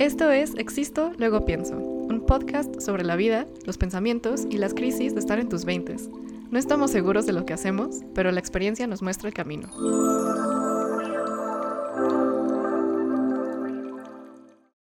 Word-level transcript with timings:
Esto 0.00 0.30
es 0.30 0.54
Existo, 0.56 1.12
luego 1.18 1.44
pienso, 1.44 1.76
un 1.76 2.24
podcast 2.24 2.80
sobre 2.80 3.04
la 3.04 3.16
vida, 3.16 3.46
los 3.66 3.76
pensamientos 3.76 4.46
y 4.48 4.56
las 4.56 4.72
crisis 4.72 5.12
de 5.12 5.20
estar 5.20 5.38
en 5.38 5.50
tus 5.50 5.66
veintes. 5.66 6.08
No 6.50 6.58
estamos 6.58 6.90
seguros 6.90 7.26
de 7.26 7.34
lo 7.34 7.44
que 7.44 7.52
hacemos, 7.52 7.96
pero 8.14 8.32
la 8.32 8.40
experiencia 8.40 8.86
nos 8.86 9.02
muestra 9.02 9.28
el 9.28 9.34
camino. 9.34 9.68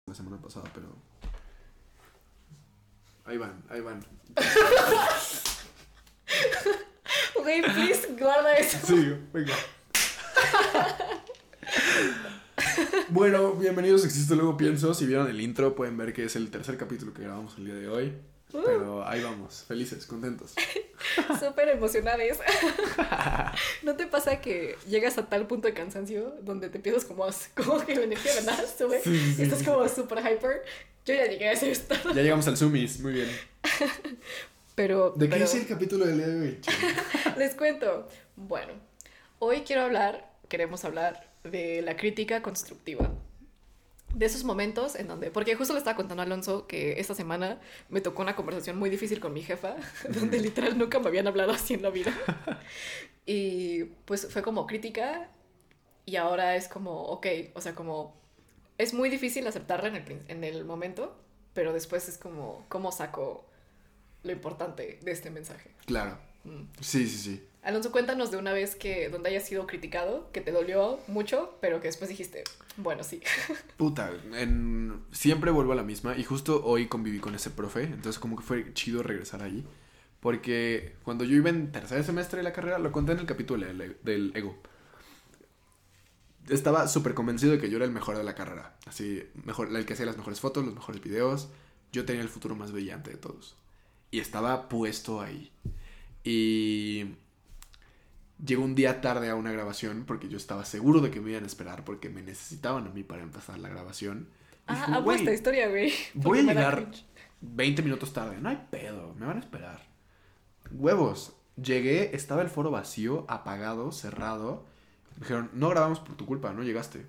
La 0.04 0.14
semana 0.14 0.36
pasada, 0.36 0.70
pero. 0.74 0.88
Ahí 3.24 3.38
van, 3.38 3.54
ahí 3.70 3.80
van. 3.80 4.04
Ok, 7.36 7.46
please, 7.72 8.06
guarda 8.18 8.52
eso. 8.52 8.86
Sí, 8.86 9.14
venga. 9.32 9.54
Bueno, 13.10 13.52
bienvenidos 13.52 14.02
a 14.02 14.06
Existo 14.06 14.34
Luego 14.34 14.56
Pienso. 14.56 14.92
Si 14.92 15.06
vieron 15.06 15.28
el 15.28 15.40
intro, 15.40 15.76
pueden 15.76 15.96
ver 15.96 16.12
que 16.12 16.24
es 16.24 16.34
el 16.34 16.50
tercer 16.50 16.76
capítulo 16.76 17.14
que 17.14 17.22
grabamos 17.22 17.54
el 17.56 17.66
día 17.66 17.74
de 17.74 17.88
hoy. 17.88 18.12
Pero 18.50 19.06
ahí 19.06 19.22
vamos, 19.22 19.64
felices, 19.68 20.06
contentos. 20.06 20.54
Súper 21.40 21.68
emocionadas. 21.68 22.38
¿No 23.82 23.94
te 23.94 24.06
pasa 24.06 24.40
que 24.40 24.76
llegas 24.88 25.18
a 25.18 25.28
tal 25.28 25.46
punto 25.46 25.68
de 25.68 25.74
cansancio 25.74 26.36
donde 26.42 26.68
te 26.68 26.78
empiezas 26.78 27.04
como, 27.04 27.26
como 27.54 27.84
que 27.84 27.94
la 27.94 28.04
energía 28.04 28.34
de 28.34 28.42
nada 28.42 28.64
sube 28.66 29.00
Sí, 29.02 29.16
sí, 29.16 29.34
sí, 29.34 29.42
y 29.42 29.44
estás 29.44 29.62
como 29.62 29.88
súper 29.88 30.18
hyper? 30.18 30.62
Yo 31.04 31.14
ya 31.14 31.26
llegué 31.26 31.48
a 31.48 31.52
ese 31.52 31.70
estado. 31.70 32.12
Ya 32.12 32.22
llegamos 32.22 32.48
al 32.48 32.56
Zoomies, 32.56 33.00
muy 33.00 33.12
bien. 33.12 33.28
Pero, 34.74 35.14
¿De 35.16 35.28
qué 35.28 35.42
es 35.42 35.54
el 35.54 35.66
capítulo 35.66 36.06
del 36.06 36.18
día 36.18 36.26
de 36.26 36.40
hoy? 36.40 36.60
les 37.38 37.54
cuento. 37.54 38.08
Bueno, 38.34 38.72
hoy 39.38 39.60
quiero 39.60 39.82
hablar, 39.82 40.32
queremos 40.48 40.84
hablar 40.84 41.25
de 41.46 41.82
la 41.82 41.96
crítica 41.96 42.42
constructiva. 42.42 43.10
De 44.14 44.24
esos 44.24 44.44
momentos 44.44 44.94
en 44.96 45.08
donde, 45.08 45.30
porque 45.30 45.54
justo 45.56 45.74
le 45.74 45.78
estaba 45.78 45.96
contando 45.96 46.22
a 46.22 46.26
Alonso 46.26 46.66
que 46.66 47.00
esta 47.00 47.14
semana 47.14 47.60
me 47.90 48.00
tocó 48.00 48.22
una 48.22 48.34
conversación 48.34 48.78
muy 48.78 48.88
difícil 48.88 49.20
con 49.20 49.32
mi 49.32 49.42
jefa, 49.42 49.76
donde 50.08 50.40
literal 50.40 50.78
nunca 50.78 50.98
me 50.98 51.08
habían 51.08 51.26
hablado 51.26 51.52
así 51.52 51.74
en 51.74 51.82
la 51.82 51.90
vida. 51.90 52.12
Y 53.28 53.82
pues 54.04 54.28
fue 54.32 54.40
como 54.40 54.68
crítica 54.68 55.28
y 56.04 56.14
ahora 56.14 56.54
es 56.54 56.68
como, 56.68 57.02
ok, 57.06 57.26
o 57.54 57.60
sea, 57.60 57.74
como 57.74 58.14
es 58.78 58.94
muy 58.94 59.10
difícil 59.10 59.46
aceptarla 59.48 59.88
en 59.88 59.96
el, 59.96 60.22
en 60.28 60.44
el 60.44 60.64
momento, 60.64 61.20
pero 61.52 61.72
después 61.72 62.08
es 62.08 62.18
como, 62.18 62.64
¿cómo 62.68 62.92
saco 62.92 63.44
lo 64.22 64.30
importante 64.30 65.00
de 65.02 65.10
este 65.10 65.30
mensaje? 65.30 65.70
Claro. 65.86 66.18
Mm. 66.44 66.62
Sí, 66.80 67.08
sí, 67.08 67.18
sí. 67.18 67.48
Alonso, 67.66 67.90
cuéntanos 67.90 68.30
de 68.30 68.36
una 68.36 68.52
vez 68.52 68.76
que 68.76 69.08
donde 69.08 69.30
hayas 69.30 69.44
sido 69.44 69.66
criticado, 69.66 70.30
que 70.30 70.40
te 70.40 70.52
dolió 70.52 71.00
mucho, 71.08 71.58
pero 71.60 71.80
que 71.80 71.88
después 71.88 72.08
dijiste, 72.08 72.44
bueno, 72.76 73.02
sí. 73.02 73.20
Puta, 73.76 74.12
en... 74.34 75.02
siempre 75.10 75.50
vuelvo 75.50 75.72
a 75.72 75.74
la 75.74 75.82
misma 75.82 76.16
y 76.16 76.22
justo 76.22 76.64
hoy 76.64 76.86
conviví 76.86 77.18
con 77.18 77.34
ese 77.34 77.50
profe, 77.50 77.82
entonces 77.82 78.20
como 78.20 78.36
que 78.36 78.44
fue 78.44 78.72
chido 78.72 79.02
regresar 79.02 79.42
allí. 79.42 79.64
Porque 80.20 80.94
cuando 81.02 81.24
yo 81.24 81.34
iba 81.34 81.50
en 81.50 81.72
tercer 81.72 82.04
semestre 82.04 82.36
de 82.36 82.44
la 82.44 82.52
carrera, 82.52 82.78
lo 82.78 82.92
conté 82.92 83.12
en 83.12 83.18
el 83.18 83.26
capítulo 83.26 83.66
del, 83.66 84.30
ego. 84.36 84.56
Estaba 86.48 86.86
súper 86.86 87.14
convencido 87.14 87.50
de 87.50 87.58
que 87.58 87.68
yo 87.68 87.78
era 87.78 87.84
el 87.84 87.90
mejor 87.90 88.16
de 88.16 88.22
la 88.22 88.36
carrera. 88.36 88.76
Así, 88.86 89.24
mejor, 89.42 89.74
el 89.74 89.84
que 89.84 89.94
hacía 89.94 90.06
las 90.06 90.16
mejores 90.16 90.38
fotos, 90.38 90.64
los 90.64 90.74
mejores 90.74 91.02
videos. 91.02 91.48
Yo 91.92 92.04
tenía 92.04 92.22
el 92.22 92.28
futuro 92.28 92.54
más 92.54 92.70
brillante 92.70 93.10
de 93.10 93.16
todos. 93.16 93.56
Y 94.12 94.20
estaba 94.20 94.68
puesto 94.68 95.20
ahí. 95.20 95.50
Y 96.22 97.16
llegó 98.44 98.64
un 98.64 98.74
día 98.74 99.00
tarde 99.00 99.30
a 99.30 99.34
una 99.34 99.52
grabación 99.52 100.04
porque 100.06 100.28
yo 100.28 100.36
estaba 100.36 100.64
seguro 100.64 101.00
de 101.00 101.10
que 101.10 101.20
me 101.20 101.30
iban 101.30 101.44
a 101.44 101.46
esperar 101.46 101.84
porque 101.84 102.08
me 102.10 102.22
necesitaban 102.22 102.86
a 102.86 102.90
mí 102.90 103.02
para 103.02 103.22
empezar 103.22 103.58
la 103.58 103.68
grabación. 103.68 104.28
Y 104.68 104.72
Ah, 104.72 104.84
amo 104.86 105.02
"Güey, 105.02 105.18
esta 105.18 105.32
historia, 105.32 105.68
güey. 105.68 105.92
Voy 106.14 106.40
a 106.40 106.42
llegar 106.42 106.76
cringe. 106.90 107.04
20 107.40 107.82
minutos 107.82 108.12
tarde. 108.12 108.38
No 108.40 108.48
hay 108.48 108.66
pedo, 108.70 109.14
me 109.18 109.26
van 109.26 109.36
a 109.36 109.40
esperar. 109.40 109.86
Huevos. 110.70 111.34
Llegué, 111.56 112.14
estaba 112.14 112.42
el 112.42 112.48
foro 112.50 112.70
vacío, 112.70 113.24
apagado, 113.28 113.90
cerrado. 113.92 114.66
Me 115.14 115.20
dijeron, 115.20 115.50
no 115.54 115.70
grabamos 115.70 116.00
por 116.00 116.16
tu 116.16 116.26
culpa, 116.26 116.52
no 116.52 116.62
llegaste. 116.62 117.06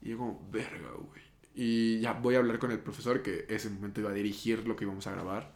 Y 0.00 0.10
yo 0.10 0.18
como, 0.18 0.48
verga, 0.50 0.90
güey. 0.92 1.22
Y 1.54 2.00
ya 2.00 2.12
voy 2.12 2.34
a 2.34 2.38
hablar 2.38 2.58
con 2.58 2.70
el 2.70 2.78
profesor 2.78 3.22
que 3.22 3.46
ese 3.48 3.68
momento 3.70 4.00
iba 4.00 4.10
a 4.10 4.14
dirigir 4.14 4.66
lo 4.66 4.76
que 4.76 4.84
íbamos 4.84 5.06
a 5.06 5.12
grabar. 5.12 5.52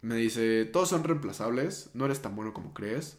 Me 0.00 0.14
dice, 0.16 0.64
todos 0.64 0.88
son 0.88 1.04
reemplazables, 1.04 1.90
no 1.94 2.04
eres 2.06 2.22
tan 2.22 2.34
bueno 2.34 2.52
como 2.54 2.72
crees. 2.72 3.18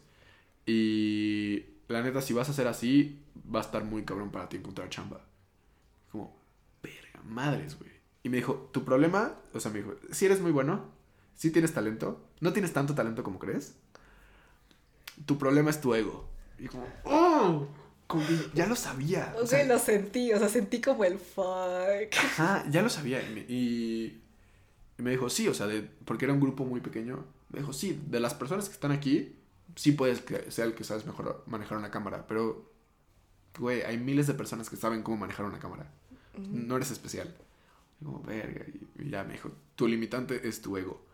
Y 0.70 1.64
la 1.88 2.02
neta, 2.02 2.22
si 2.22 2.32
vas 2.32 2.48
a 2.48 2.52
ser 2.52 2.68
así, 2.68 3.20
va 3.52 3.58
a 3.60 3.62
estar 3.62 3.84
muy 3.84 4.04
cabrón 4.04 4.30
para 4.30 4.48
ti 4.48 4.56
encontrar 4.56 4.88
chamba. 4.88 5.24
Como, 6.12 6.36
verga, 6.82 7.20
madres, 7.24 7.76
güey. 7.78 7.90
Y 8.22 8.28
me 8.28 8.36
dijo, 8.36 8.70
tu 8.72 8.84
problema, 8.84 9.34
o 9.52 9.60
sea, 9.60 9.70
me 9.72 9.78
dijo, 9.78 9.94
si 10.12 10.26
eres 10.26 10.40
muy 10.40 10.52
bueno, 10.52 10.84
si 11.34 11.50
tienes 11.50 11.72
talento, 11.72 12.28
no 12.40 12.52
tienes 12.52 12.72
tanto 12.72 12.94
talento 12.94 13.22
como 13.24 13.38
crees. 13.38 13.74
Tu 15.26 15.38
problema 15.38 15.70
es 15.70 15.80
tu 15.80 15.94
ego. 15.94 16.28
Y 16.58 16.66
como, 16.68 16.86
oh, 17.04 17.66
como 18.06 18.26
que 18.26 18.36
ya 18.54 18.66
lo 18.66 18.76
sabía. 18.76 19.34
O 19.40 19.46
sea, 19.46 19.64
lo 19.64 19.78
sentí, 19.78 20.32
o 20.32 20.38
sea, 20.38 20.48
sentí 20.48 20.80
como 20.80 21.04
el 21.04 21.18
fuck. 21.18 22.14
Ajá, 22.16 22.64
ya 22.70 22.82
lo 22.82 22.88
sabía. 22.90 23.22
Y 23.28 23.34
me, 23.34 23.40
y- 23.48 24.20
y 24.98 25.02
me 25.02 25.10
dijo, 25.12 25.30
sí, 25.30 25.48
o 25.48 25.54
sea, 25.54 25.66
de, 25.66 25.82
porque 26.04 26.26
era 26.26 26.34
un 26.34 26.40
grupo 26.40 26.64
muy 26.64 26.80
pequeño. 26.80 27.24
Me 27.48 27.60
dijo, 27.60 27.72
sí, 27.72 28.00
de 28.06 28.20
las 28.20 28.34
personas 28.34 28.68
que 28.68 28.74
están 28.74 28.92
aquí, 28.92 29.34
sí 29.76 29.92
puedes 29.92 30.20
que 30.20 30.50
sea 30.50 30.64
el 30.64 30.74
que 30.74 30.84
sabes 30.84 31.06
mejor 31.06 31.42
manejar 31.46 31.78
una 31.78 31.90
cámara. 31.90 32.26
Pero, 32.26 32.70
güey, 33.58 33.82
hay 33.82 33.98
miles 33.98 34.26
de 34.26 34.34
personas 34.34 34.70
que 34.70 34.76
saben 34.76 35.02
cómo 35.02 35.16
manejar 35.18 35.46
una 35.46 35.58
cámara. 35.58 35.90
No 36.38 36.76
eres 36.76 36.90
especial. 36.90 37.34
Y 38.00 38.04
como, 38.04 38.22
verga. 38.22 38.64
Y, 38.66 39.02
y 39.02 39.10
ya 39.10 39.24
me 39.24 39.34
dijo, 39.34 39.50
tu 39.76 39.86
limitante 39.88 40.48
es 40.48 40.62
tu 40.62 40.76
ego. 40.76 41.04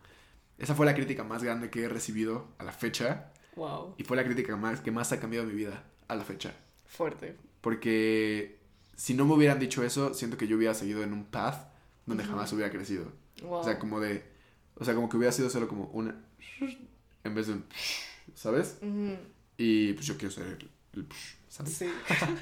Esa 0.57 0.73
fue 0.75 0.85
la 0.85 0.95
crítica 0.95 1.23
más 1.23 1.43
grande 1.43 1.69
que 1.69 1.83
he 1.83 1.89
recibido 1.89 2.47
a 2.57 2.63
la 2.63 2.71
fecha. 2.71 3.31
Wow, 3.55 3.95
Y 3.97 4.03
fue 4.03 4.17
la 4.17 4.23
crítica 4.23 4.55
más, 4.55 4.81
que 4.81 4.91
más 4.91 5.11
ha 5.11 5.19
cambiado 5.19 5.45
mi 5.47 5.53
vida 5.53 5.83
a 6.07 6.15
la 6.15 6.23
fecha. 6.23 6.53
fuerte. 6.85 7.35
Porque 7.61 8.59
si 8.95 9.13
no 9.13 9.25
me 9.25 9.33
hubieran 9.33 9.59
dicho 9.59 9.83
eso, 9.83 10.13
siento 10.13 10.37
que 10.37 10.47
yo 10.47 10.57
hubiera 10.57 10.73
seguido 10.73 11.03
en 11.03 11.11
un 11.13 11.25
path 11.25 11.67
donde 12.05 12.23
jamás 12.23 12.53
hubiera 12.53 12.71
crecido. 12.71 13.11
Wow. 13.41 13.59
O 13.59 13.63
sea, 13.63 13.77
como 13.79 13.99
de. 13.99 14.23
O 14.75 14.85
sea, 14.85 14.95
como 14.95 15.09
que 15.09 15.17
hubiera 15.17 15.31
sido 15.31 15.49
solo 15.49 15.67
como 15.67 15.85
una. 15.85 16.15
En 17.23 17.35
vez 17.35 17.47
de 17.47 17.53
un. 17.53 17.65
¿Sabes? 18.37 18.77
Y 19.57 19.93
pues 19.93 20.05
yo 20.05 20.15
quiero 20.15 20.31
ser 20.31 20.45
el. 20.45 20.69
el 20.93 21.07
¿Sabes? 21.49 21.73
Sí. 21.73 21.91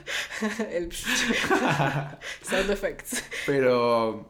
el 0.69 0.91
sound 2.41 2.69
effects. 2.69 3.23
Pero. 3.45 4.29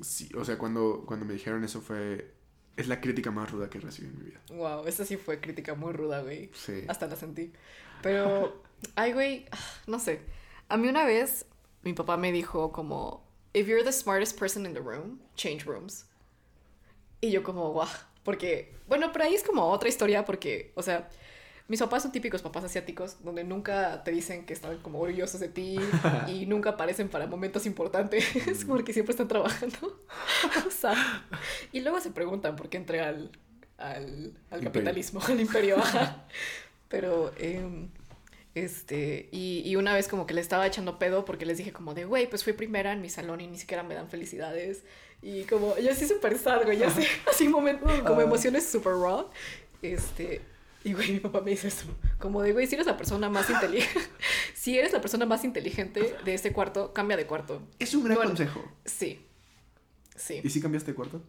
Sí, 0.00 0.28
o 0.36 0.44
sea, 0.44 0.58
cuando, 0.58 1.04
cuando 1.06 1.24
me 1.24 1.34
dijeron 1.34 1.62
eso 1.62 1.80
fue. 1.80 2.34
Es 2.76 2.88
la 2.88 3.00
crítica 3.00 3.30
más 3.30 3.48
ruda 3.48 3.70
que 3.70 3.78
recibí 3.78 4.08
en 4.08 4.18
mi 4.18 4.24
vida. 4.24 4.40
Wow, 4.50 4.88
esta 4.88 5.04
sí 5.04 5.16
fue 5.16 5.40
crítica 5.40 5.76
muy 5.76 5.92
ruda, 5.92 6.22
güey. 6.22 6.50
Sí. 6.52 6.84
Hasta 6.88 7.06
la 7.06 7.14
sentí. 7.14 7.52
Pero, 8.02 8.60
ay, 8.96 9.12
güey, 9.12 9.46
no 9.86 10.00
sé. 10.00 10.20
A 10.68 10.76
mí 10.76 10.88
una 10.88 11.04
vez 11.04 11.46
mi 11.84 11.92
papá 11.92 12.16
me 12.16 12.32
dijo 12.32 12.72
como, 12.72 13.24
if 13.54 13.68
you're 13.68 13.84
the 13.84 13.92
smartest 13.92 14.36
person 14.36 14.66
in 14.66 14.74
the 14.74 14.80
room, 14.80 15.20
change 15.36 15.64
rooms. 15.64 16.06
Y 17.20 17.30
yo 17.30 17.44
como, 17.44 17.72
guau, 17.72 17.88
porque, 18.28 18.74
bueno, 18.86 19.10
pero 19.10 19.24
ahí 19.24 19.34
es 19.34 19.42
como 19.42 19.70
otra 19.70 19.88
historia 19.88 20.26
porque, 20.26 20.70
o 20.74 20.82
sea, 20.82 21.08
mis 21.66 21.80
papás 21.80 22.02
son 22.02 22.12
típicos 22.12 22.42
papás 22.42 22.62
asiáticos 22.62 23.24
donde 23.24 23.42
nunca 23.42 24.04
te 24.04 24.10
dicen 24.10 24.44
que 24.44 24.52
están 24.52 24.76
como 24.82 25.00
orgullosos 25.00 25.40
de 25.40 25.48
ti 25.48 25.78
y 26.28 26.44
nunca 26.44 26.68
aparecen 26.68 27.08
para 27.08 27.26
momentos 27.26 27.64
importantes 27.64 28.26
porque 28.68 28.92
siempre 28.92 29.12
están 29.12 29.28
trabajando. 29.28 29.78
o 30.66 30.70
sea, 30.70 31.24
y 31.72 31.80
luego 31.80 32.02
se 32.02 32.10
preguntan 32.10 32.54
por 32.54 32.68
qué 32.68 32.76
entré 32.76 33.00
al, 33.00 33.30
al, 33.78 34.34
al 34.50 34.60
capitalismo, 34.62 35.22
al 35.26 35.40
imperio. 35.40 35.78
Pero, 36.90 37.32
em, 37.38 37.88
este, 38.54 39.30
y, 39.32 39.62
y 39.64 39.76
una 39.76 39.94
vez 39.94 40.06
como 40.06 40.26
que 40.26 40.34
le 40.34 40.42
estaba 40.42 40.66
echando 40.66 40.98
pedo 40.98 41.24
porque 41.24 41.46
les 41.46 41.56
dije 41.56 41.72
como 41.72 41.94
de, 41.94 42.04
güey, 42.04 42.28
pues 42.28 42.44
fui 42.44 42.52
primera 42.52 42.92
en 42.92 43.00
mi 43.00 43.08
salón 43.08 43.40
y 43.40 43.46
ni 43.46 43.56
siquiera 43.56 43.82
me 43.84 43.94
dan 43.94 44.10
felicidades. 44.10 44.82
Y 45.22 45.42
como, 45.44 45.76
yo 45.78 45.94
sí 45.94 46.06
súper 46.06 46.38
sad, 46.38 46.64
güey, 46.64 46.78
ya 46.78 46.90
sé, 46.90 47.06
así 47.30 47.48
momentos 47.48 47.90
como 48.02 48.20
Ah. 48.20 48.24
emociones 48.24 48.66
súper 48.68 48.92
raw. 48.94 49.28
Este, 49.82 50.40
y 50.84 50.92
güey, 50.92 51.12
mi 51.12 51.20
papá 51.20 51.40
me 51.40 51.50
dice 51.50 51.68
eso, 51.68 51.86
como 52.18 52.40
de, 52.42 52.52
güey, 52.52 52.66
si 52.66 52.74
eres 52.76 52.86
la 52.86 52.96
persona 52.96 53.28
más 53.28 53.50
inteligente, 53.50 54.00
si 54.54 54.78
eres 54.78 54.92
la 54.92 55.00
persona 55.00 55.26
más 55.26 55.44
inteligente 55.44 56.16
de 56.24 56.34
este 56.34 56.52
cuarto, 56.52 56.92
cambia 56.92 57.16
de 57.16 57.26
cuarto. 57.26 57.62
Es 57.78 57.94
un 57.94 58.04
gran 58.04 58.16
Bueno. 58.16 58.30
consejo. 58.30 58.62
Sí, 58.84 59.24
sí. 60.16 60.40
¿Y 60.44 60.50
si 60.50 60.60
cambiaste 60.60 60.92
de 60.92 60.94
cuarto? 60.96 61.22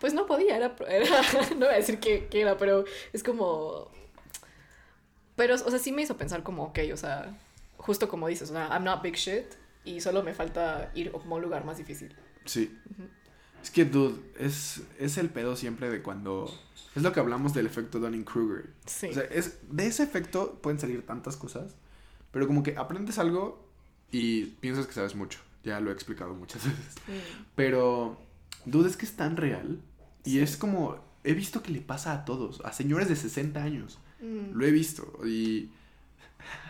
Pues 0.00 0.14
no 0.14 0.26
podía, 0.26 0.56
era, 0.56 0.74
era- 0.88 1.22
no 1.56 1.66
voy 1.66 1.74
a 1.74 1.78
decir 1.78 2.00
qué, 2.00 2.26
qué 2.30 2.40
era, 2.42 2.56
pero 2.58 2.84
es 3.12 3.22
como... 3.22 3.90
Pero, 5.36 5.54
o 5.54 5.70
sea, 5.70 5.78
sí 5.78 5.92
me 5.92 6.02
hizo 6.02 6.16
pensar 6.16 6.42
como, 6.42 6.64
ok, 6.64 6.80
o 6.92 6.96
sea, 6.96 7.34
justo 7.78 8.08
como 8.08 8.28
dices, 8.28 8.50
o 8.50 8.52
sea, 8.52 8.68
I'm 8.72 8.84
not 8.84 9.00
big 9.02 9.14
shit 9.14 9.46
y 9.84 10.00
solo 10.00 10.22
me 10.22 10.34
falta 10.34 10.90
ir 10.94 11.10
como 11.12 11.34
a 11.34 11.38
un 11.38 11.42
lugar 11.44 11.64
más 11.64 11.78
difícil. 11.78 12.14
Sí. 12.44 12.76
Es 13.62 13.70
que, 13.70 13.84
dude, 13.84 14.20
es, 14.38 14.82
es 14.98 15.18
el 15.18 15.30
pedo 15.30 15.54
siempre 15.56 15.88
de 15.88 16.02
cuando. 16.02 16.52
Es 16.94 17.02
lo 17.02 17.12
que 17.12 17.20
hablamos 17.20 17.54
del 17.54 17.66
efecto 17.66 18.00
Dunning-Kruger. 18.00 18.70
Sí. 18.86 19.06
O 19.10 19.14
sea, 19.14 19.22
es, 19.24 19.58
de 19.70 19.86
ese 19.86 20.02
efecto 20.02 20.58
pueden 20.60 20.80
salir 20.80 21.06
tantas 21.06 21.36
cosas, 21.36 21.76
pero 22.32 22.46
como 22.46 22.62
que 22.62 22.76
aprendes 22.76 23.18
algo 23.18 23.66
y 24.10 24.46
piensas 24.60 24.86
que 24.86 24.92
sabes 24.92 25.14
mucho. 25.14 25.38
Ya 25.62 25.80
lo 25.80 25.90
he 25.90 25.94
explicado 25.94 26.34
muchas 26.34 26.64
veces. 26.66 26.94
Pero, 27.54 28.20
duda 28.64 28.88
es 28.88 28.96
que 28.96 29.06
es 29.06 29.16
tan 29.16 29.36
real. 29.36 29.80
Y 30.24 30.40
es 30.40 30.56
como, 30.56 30.98
he 31.22 31.34
visto 31.34 31.62
que 31.62 31.72
le 31.72 31.80
pasa 31.80 32.12
a 32.12 32.24
todos, 32.24 32.60
a 32.64 32.72
señores 32.72 33.08
de 33.08 33.16
60 33.16 33.62
años. 33.62 33.98
Mm. 34.20 34.56
Lo 34.56 34.66
he 34.66 34.70
visto. 34.72 35.20
Y... 35.24 35.70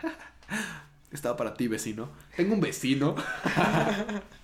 Estaba 1.11 1.37
para 1.37 1.55
ti, 1.55 1.69
vecino. 1.69 2.11
Tengo 2.37 2.55
un 2.55 2.61
vecino 2.61 3.15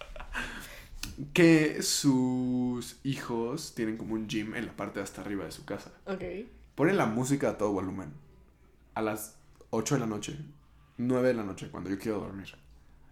que 1.33 1.83
sus 1.83 2.99
hijos 3.03 3.75
tienen 3.75 3.97
como 3.97 4.15
un 4.15 4.29
gym 4.29 4.55
en 4.55 4.67
la 4.67 4.77
parte 4.77 5.01
de 5.01 5.05
hasta 5.05 5.21
arriba 5.21 5.45
de 5.45 5.53
su 5.53 5.65
casa. 5.65 5.93
Ok. 6.07 6.23
Ponen 6.75 6.97
la 6.97 7.07
música 7.07 7.51
a 7.51 7.59
todo 7.59 7.73
volumen. 7.73 8.13
A 8.95 9.03
las 9.03 9.37
8 9.71 9.95
de 9.95 10.01
la 10.01 10.07
noche, 10.07 10.39
9 10.97 11.29
de 11.29 11.35
la 11.35 11.45
noche, 11.45 11.69
cuando 11.71 11.91
yo 11.91 11.99
quiero 11.99 12.21
dormir. 12.21 12.49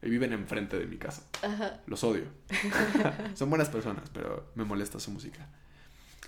Y 0.02 0.10
viven 0.10 0.32
enfrente 0.32 0.78
de 0.78 0.86
mi 0.86 0.98
casa. 0.98 1.22
Ajá. 1.42 1.80
Los 1.86 2.04
odio. 2.04 2.24
Son 3.34 3.50
buenas 3.50 3.68
personas, 3.68 4.08
pero 4.10 4.50
me 4.54 4.64
molesta 4.64 5.00
su 5.00 5.10
música. 5.10 5.48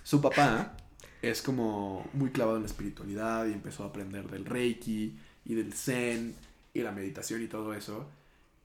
Su 0.03 0.21
papá 0.21 0.77
es 1.23 1.43
como 1.43 2.09
muy 2.13 2.31
clavado 2.31 2.57
en 2.57 2.63
la 2.63 2.69
espiritualidad 2.69 3.47
y 3.47 3.53
empezó 3.53 3.85
a 3.85 3.89
aprender 3.89 4.29
del 4.31 4.45
Reiki 4.45 5.19
y 5.45 5.55
del 5.55 5.73
Zen 5.73 6.35
y 6.75 6.83
la 6.83 6.93
meditación 6.93 7.43
y 7.43 7.47
todo 7.47 7.75
eso. 7.75 8.09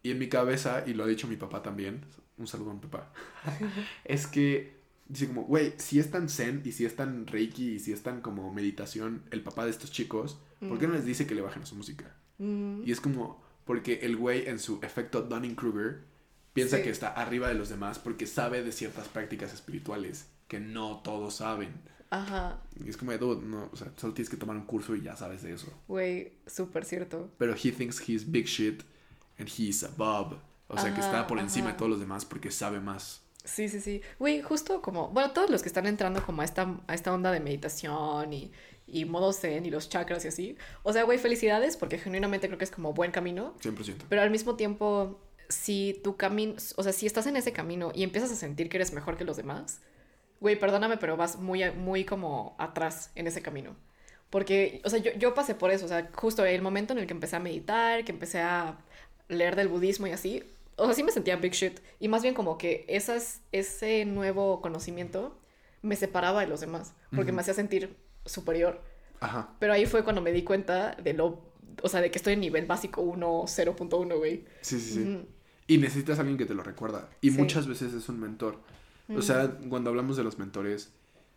Y 0.01 0.11
en 0.11 0.19
mi 0.19 0.29
cabeza, 0.29 0.83
y 0.85 0.93
lo 0.93 1.03
ha 1.03 1.07
dicho 1.07 1.27
mi 1.27 1.37
papá 1.37 1.61
también, 1.61 2.01
un 2.37 2.47
saludo 2.47 2.71
a 2.71 2.73
mi 2.73 2.79
papá, 2.79 3.11
es 4.05 4.27
que 4.27 4.75
dice 5.07 5.27
como, 5.27 5.43
güey, 5.43 5.73
si 5.77 5.99
es 5.99 6.09
tan 6.11 6.29
Zen 6.29 6.61
y 6.65 6.71
si 6.71 6.85
es 6.85 6.95
tan 6.95 7.27
Reiki 7.27 7.73
y 7.73 7.79
si 7.79 7.93
es 7.93 8.01
tan 8.03 8.21
como 8.21 8.53
meditación 8.53 9.23
el 9.31 9.41
papá 9.41 9.65
de 9.65 9.71
estos 9.71 9.91
chicos, 9.91 10.37
¿por 10.59 10.79
qué 10.79 10.87
no 10.87 10.93
les 10.93 11.05
dice 11.05 11.27
que 11.27 11.35
le 11.35 11.41
bajen 11.41 11.63
a 11.63 11.65
su 11.65 11.75
música? 11.75 12.15
Mm. 12.39 12.83
Y 12.85 12.91
es 12.91 12.99
como, 13.01 13.43
porque 13.65 13.99
el 14.03 14.15
güey 14.17 14.47
en 14.47 14.59
su 14.59 14.79
efecto 14.81 15.21
Dunning-Kruger 15.21 16.01
piensa 16.53 16.77
Sí. 16.77 16.83
que 16.83 16.89
está 16.89 17.09
arriba 17.09 17.47
de 17.49 17.55
los 17.55 17.69
demás 17.69 17.99
porque 17.99 18.25
sabe 18.27 18.63
de 18.63 18.71
ciertas 18.71 19.07
prácticas 19.07 19.53
espirituales 19.53 20.27
que 20.47 20.59
no 20.59 21.01
todos 21.03 21.35
saben. 21.35 21.69
Ajá. 22.09 22.61
Y 22.83 22.89
es 22.89 22.97
como, 22.97 23.11
dude, 23.17 23.45
no, 23.45 23.69
o 23.71 23.75
sea, 23.75 23.91
solo 23.97 24.13
tienes 24.13 24.29
que 24.29 24.37
tomar 24.37 24.55
un 24.55 24.65
curso 24.65 24.95
y 24.95 25.01
ya 25.01 25.15
sabes 25.15 25.41
de 25.41 25.53
eso. 25.53 25.67
Güey, 25.87 26.33
súper 26.45 26.85
cierto. 26.85 27.31
Pero 27.39 27.53
he 27.55 27.71
thinks 27.71 28.07
he's 28.07 28.29
big 28.29 28.45
shit 28.45 28.83
and 29.39 29.49
he's 29.49 29.83
above. 29.83 30.37
O 30.73 30.77
sea, 30.77 30.93
que 30.93 31.01
Ajá, 31.01 31.09
está 31.09 31.27
por 31.27 31.39
encima 31.39 31.67
ajá. 31.67 31.73
de 31.73 31.77
todos 31.79 31.91
los 31.91 31.99
demás 31.99 32.25
porque 32.25 32.51
sabe 32.51 32.79
más. 32.79 33.21
Sí, 33.43 33.67
sí, 33.67 33.81
sí. 33.81 34.01
Güey, 34.19 34.41
justo 34.41 34.81
como, 34.81 35.09
bueno, 35.09 35.31
todos 35.31 35.49
los 35.49 35.61
que 35.61 35.67
están 35.67 35.85
entrando 35.85 36.25
como 36.25 36.41
a 36.41 36.45
esta, 36.45 36.79
a 36.87 36.93
esta 36.93 37.13
onda 37.13 37.31
de 37.31 37.39
meditación 37.41 38.31
y, 38.31 38.51
y 38.87 39.05
modo 39.05 39.33
zen 39.33 39.65
y 39.65 39.69
los 39.69 39.89
chakras 39.89 40.23
y 40.25 40.29
así. 40.29 40.57
O 40.83 40.93
sea, 40.93 41.03
güey, 41.03 41.17
felicidades 41.17 41.77
porque 41.77 41.97
genuinamente 41.97 42.47
creo 42.47 42.57
que 42.57 42.63
es 42.65 42.71
como 42.71 42.93
buen 42.93 43.11
camino. 43.11 43.53
100%. 43.61 44.05
Pero 44.09 44.21
al 44.21 44.31
mismo 44.31 44.55
tiempo, 44.55 45.19
si 45.49 45.99
tu 46.03 46.15
camino, 46.15 46.55
o 46.77 46.83
sea, 46.83 46.93
si 46.93 47.05
estás 47.05 47.27
en 47.27 47.35
ese 47.35 47.51
camino 47.51 47.91
y 47.93 48.03
empiezas 48.03 48.31
a 48.31 48.35
sentir 48.35 48.69
que 48.69 48.77
eres 48.77 48.93
mejor 48.93 49.17
que 49.17 49.25
los 49.25 49.37
demás, 49.37 49.81
güey, 50.39 50.57
perdóname, 50.57 50.97
pero 50.97 51.17
vas 51.17 51.37
muy, 51.37 51.69
muy 51.71 52.05
como 52.05 52.55
atrás 52.57 53.11
en 53.15 53.27
ese 53.27 53.41
camino. 53.41 53.75
Porque, 54.29 54.81
o 54.83 54.89
sea, 54.89 54.99
yo, 54.99 55.11
yo 55.13 55.33
pasé 55.33 55.53
por 55.53 55.69
eso, 55.71 55.85
o 55.85 55.87
sea, 55.87 56.09
justo 56.15 56.43
el 56.45 56.61
momento 56.61 56.93
en 56.93 56.99
el 56.99 57.07
que 57.07 57.13
empecé 57.13 57.35
a 57.35 57.39
meditar, 57.39 58.03
que 58.03 58.11
empecé 58.11 58.39
a 58.41 58.77
leer 59.29 59.55
del 59.55 59.67
budismo 59.67 60.07
y 60.07 60.11
así, 60.11 60.43
o 60.75 60.85
sea, 60.85 60.93
sí 60.93 61.03
me 61.03 61.11
sentía 61.11 61.35
big 61.37 61.53
shit. 61.53 61.79
Y 61.99 62.07
más 62.07 62.21
bien 62.23 62.33
como 62.33 62.57
que 62.57 62.85
esas, 62.87 63.41
ese 63.51 64.05
nuevo 64.05 64.61
conocimiento 64.61 65.37
me 65.81 65.95
separaba 65.95 66.41
de 66.41 66.47
los 66.47 66.61
demás, 66.61 66.93
porque 67.15 67.31
me 67.31 67.41
hacía 67.41 67.53
sentir 67.53 67.95
superior. 68.25 68.81
Ajá. 69.19 69.53
Pero 69.59 69.73
ahí 69.73 69.85
fue 69.85 70.03
cuando 70.03 70.21
me 70.21 70.31
di 70.31 70.43
cuenta 70.43 70.95
de 70.95 71.13
lo, 71.13 71.41
o 71.81 71.89
sea, 71.89 72.01
de 72.01 72.09
que 72.11 72.17
estoy 72.17 72.33
en 72.33 72.39
nivel 72.41 72.65
básico 72.65 73.01
1, 73.01 73.43
0.1, 73.47 74.17
güey. 74.17 74.45
Sí, 74.61 74.79
sí, 74.79 74.93
sí. 74.93 75.25
Y 75.67 75.77
necesitas 75.77 76.17
a 76.17 76.21
alguien 76.21 76.37
que 76.37 76.45
te 76.45 76.53
lo 76.53 76.63
recuerda. 76.63 77.09
Y 77.21 77.31
Sí. 77.31 77.37
muchas 77.37 77.67
veces 77.67 77.93
es 77.93 78.09
un 78.09 78.19
mentor. 78.19 78.59
O 79.09 79.21
sea, 79.21 79.57
cuando 79.69 79.89
hablamos 79.89 80.17
de 80.17 80.23
los 80.23 80.39
mentores, 80.39 80.91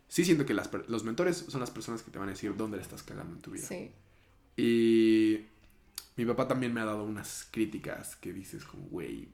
sí 0.07 0.23
siento 0.25 0.45
que 0.45 0.53
las 0.53 0.69
los 0.87 1.03
mentores 1.03 1.45
son 1.49 1.59
las 1.59 1.71
personas 1.71 2.01
que 2.01 2.11
te 2.11 2.17
van 2.19 2.29
a 2.29 2.31
decir 2.31 2.55
dónde 2.55 2.77
le 2.77 2.83
estás 2.83 3.03
cagando 3.03 3.35
en 3.35 3.41
tu 3.41 3.51
vida. 3.51 3.67
Sí. 3.67 3.91
Y 4.55 5.45
mi 6.17 6.25
papá 6.25 6.47
también 6.47 6.73
me 6.73 6.81
ha 6.81 6.85
dado 6.85 7.03
unas 7.03 7.47
críticas 7.51 8.15
que 8.17 8.33
dices 8.33 8.65
como, 8.65 8.87
güey, 8.87 9.29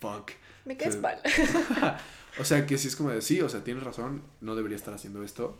fuck. 0.00 0.32
Me 0.64 0.76
caes 0.76 1.00
mal. 1.00 1.18
O 2.40 2.44
sea, 2.44 2.66
que 2.66 2.78
sí 2.78 2.86
es 2.86 2.94
como 2.94 3.10
de, 3.10 3.20
sí, 3.20 3.40
o 3.40 3.48
sea, 3.48 3.64
tienes 3.64 3.82
razón, 3.82 4.22
no 4.40 4.54
debería 4.54 4.76
estar 4.76 4.94
haciendo 4.94 5.24
esto. 5.24 5.58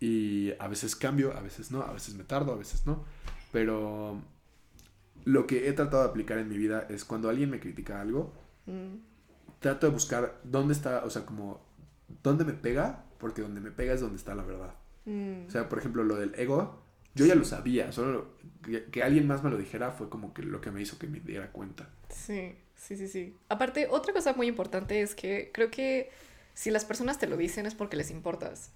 Y 0.00 0.50
a 0.58 0.66
veces 0.66 0.96
cambio, 0.96 1.36
a 1.36 1.40
veces 1.40 1.70
no, 1.70 1.82
a 1.82 1.92
veces 1.92 2.14
me 2.14 2.24
tardo, 2.24 2.52
a 2.52 2.56
veces 2.56 2.86
no. 2.86 3.04
Pero 3.52 4.20
lo 5.24 5.46
que 5.46 5.68
he 5.68 5.72
tratado 5.74 6.02
de 6.02 6.08
aplicar 6.08 6.38
en 6.38 6.48
mi 6.48 6.56
vida 6.56 6.86
es 6.90 7.04
cuando 7.04 7.28
alguien 7.28 7.50
me 7.50 7.60
critica 7.60 8.00
algo, 8.00 8.32
Mm. 8.66 8.96
trato 9.60 9.86
de 9.86 9.92
buscar 9.92 10.40
dónde 10.44 10.72
está, 10.74 11.04
o 11.04 11.10
sea, 11.10 11.24
como, 11.26 11.60
dónde 12.22 12.44
me 12.44 12.52
pega, 12.52 13.04
porque 13.18 13.42
donde 13.42 13.60
me 13.60 13.70
pega 13.70 13.92
es 13.92 14.00
donde 14.00 14.16
está 14.16 14.34
la 14.34 14.42
verdad. 14.44 14.74
Mm. 15.04 15.46
O 15.46 15.50
sea, 15.50 15.68
por 15.68 15.78
ejemplo, 15.78 16.02
lo 16.04 16.16
del 16.16 16.34
ego, 16.36 16.82
yo 17.14 17.26
ya 17.26 17.34
lo 17.34 17.44
sabía, 17.44 17.92
solo 17.92 18.36
que, 18.64 18.84
que 18.84 19.02
alguien 19.02 19.26
más 19.26 19.42
me 19.42 19.50
lo 19.50 19.58
dijera 19.58 19.90
fue 19.92 20.08
como 20.08 20.32
que 20.32 20.42
lo 20.42 20.60
que 20.60 20.70
me 20.70 20.80
hizo 20.82 20.98
que 20.98 21.06
me 21.06 21.20
diera 21.20 21.50
cuenta. 21.52 21.90
Sí, 22.08 22.54
sí, 22.76 22.96
sí, 22.96 23.08
sí. 23.08 23.36
Aparte, 23.48 23.88
otra 23.90 24.12
cosa 24.12 24.32
muy 24.34 24.46
importante 24.46 25.02
es 25.02 25.14
que 25.14 25.50
creo 25.52 25.70
que 25.70 26.10
si 26.54 26.70
las 26.70 26.84
personas 26.84 27.18
te 27.18 27.26
lo 27.26 27.36
dicen 27.36 27.66
es 27.66 27.74
porque 27.74 27.96
les 27.96 28.10
importas. 28.10 28.70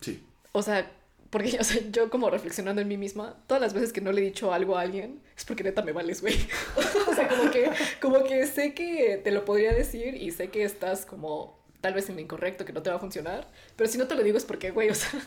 Sí, 0.00 0.24
O 0.52 0.62
sea, 0.62 0.90
porque 1.30 1.56
o 1.60 1.64
sea, 1.64 1.80
yo 1.90 2.10
como 2.10 2.30
reflexionando 2.30 2.82
en 2.82 2.88
mí 2.88 2.96
misma, 2.96 3.36
todas 3.46 3.60
las 3.60 3.74
veces 3.74 3.92
que 3.92 4.00
no 4.00 4.12
le 4.12 4.22
he 4.22 4.24
dicho 4.24 4.52
algo 4.52 4.76
a 4.76 4.82
alguien 4.82 5.20
es 5.36 5.44
porque 5.44 5.62
neta 5.62 5.82
me 5.82 5.92
vales, 5.92 6.20
güey. 6.20 6.36
o 7.08 7.14
sea, 7.14 7.28
como 7.28 7.50
que, 7.50 7.70
como 8.00 8.24
que 8.24 8.46
sé 8.46 8.74
que 8.74 9.20
te 9.22 9.30
lo 9.30 9.44
podría 9.44 9.72
decir 9.72 10.14
y 10.14 10.30
sé 10.32 10.48
que 10.50 10.64
estás 10.64 11.06
como 11.06 11.60
tal 11.80 11.94
vez 11.94 12.08
en 12.10 12.16
lo 12.16 12.20
incorrecto, 12.20 12.64
que 12.64 12.72
no 12.72 12.82
te 12.82 12.90
va 12.90 12.96
a 12.96 12.98
funcionar, 13.00 13.48
pero 13.76 13.88
si 13.88 13.96
no 13.96 14.06
te 14.06 14.14
lo 14.14 14.22
digo 14.22 14.36
es 14.36 14.44
porque, 14.44 14.70
güey, 14.70 14.90
o 14.90 14.94
sea, 14.94 15.18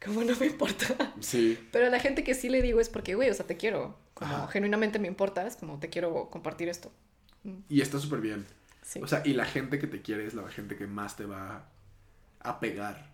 como 0.04 0.22
no 0.24 0.34
me 0.36 0.46
importa. 0.46 1.14
sí, 1.20 1.58
Pero 1.72 1.86
a 1.86 1.90
la 1.90 2.00
gente 2.00 2.24
que 2.24 2.34
sí 2.34 2.48
le 2.48 2.62
digo 2.62 2.80
es 2.80 2.88
porque, 2.88 3.14
güey, 3.14 3.30
o 3.30 3.34
sea, 3.34 3.46
te 3.46 3.56
quiero. 3.56 3.98
Como 4.14 4.34
Ajá. 4.34 4.48
genuinamente 4.48 4.98
me 4.98 5.08
importas, 5.08 5.56
como 5.56 5.78
te 5.78 5.88
quiero 5.88 6.28
compartir 6.30 6.68
esto. 6.68 6.92
y 7.68 7.80
está 7.80 7.98
súper 7.98 8.20
bien. 8.20 8.46
Sí. 8.82 9.00
O 9.02 9.06
sea, 9.06 9.22
y 9.24 9.34
la 9.34 9.44
gente 9.44 9.78
que 9.78 9.86
te 9.86 10.02
quiere 10.02 10.26
es 10.26 10.34
la 10.34 10.48
gente 10.50 10.76
que 10.76 10.86
más 10.86 11.16
te 11.16 11.24
va 11.26 11.66
a 12.40 12.60
pegar. 12.60 13.10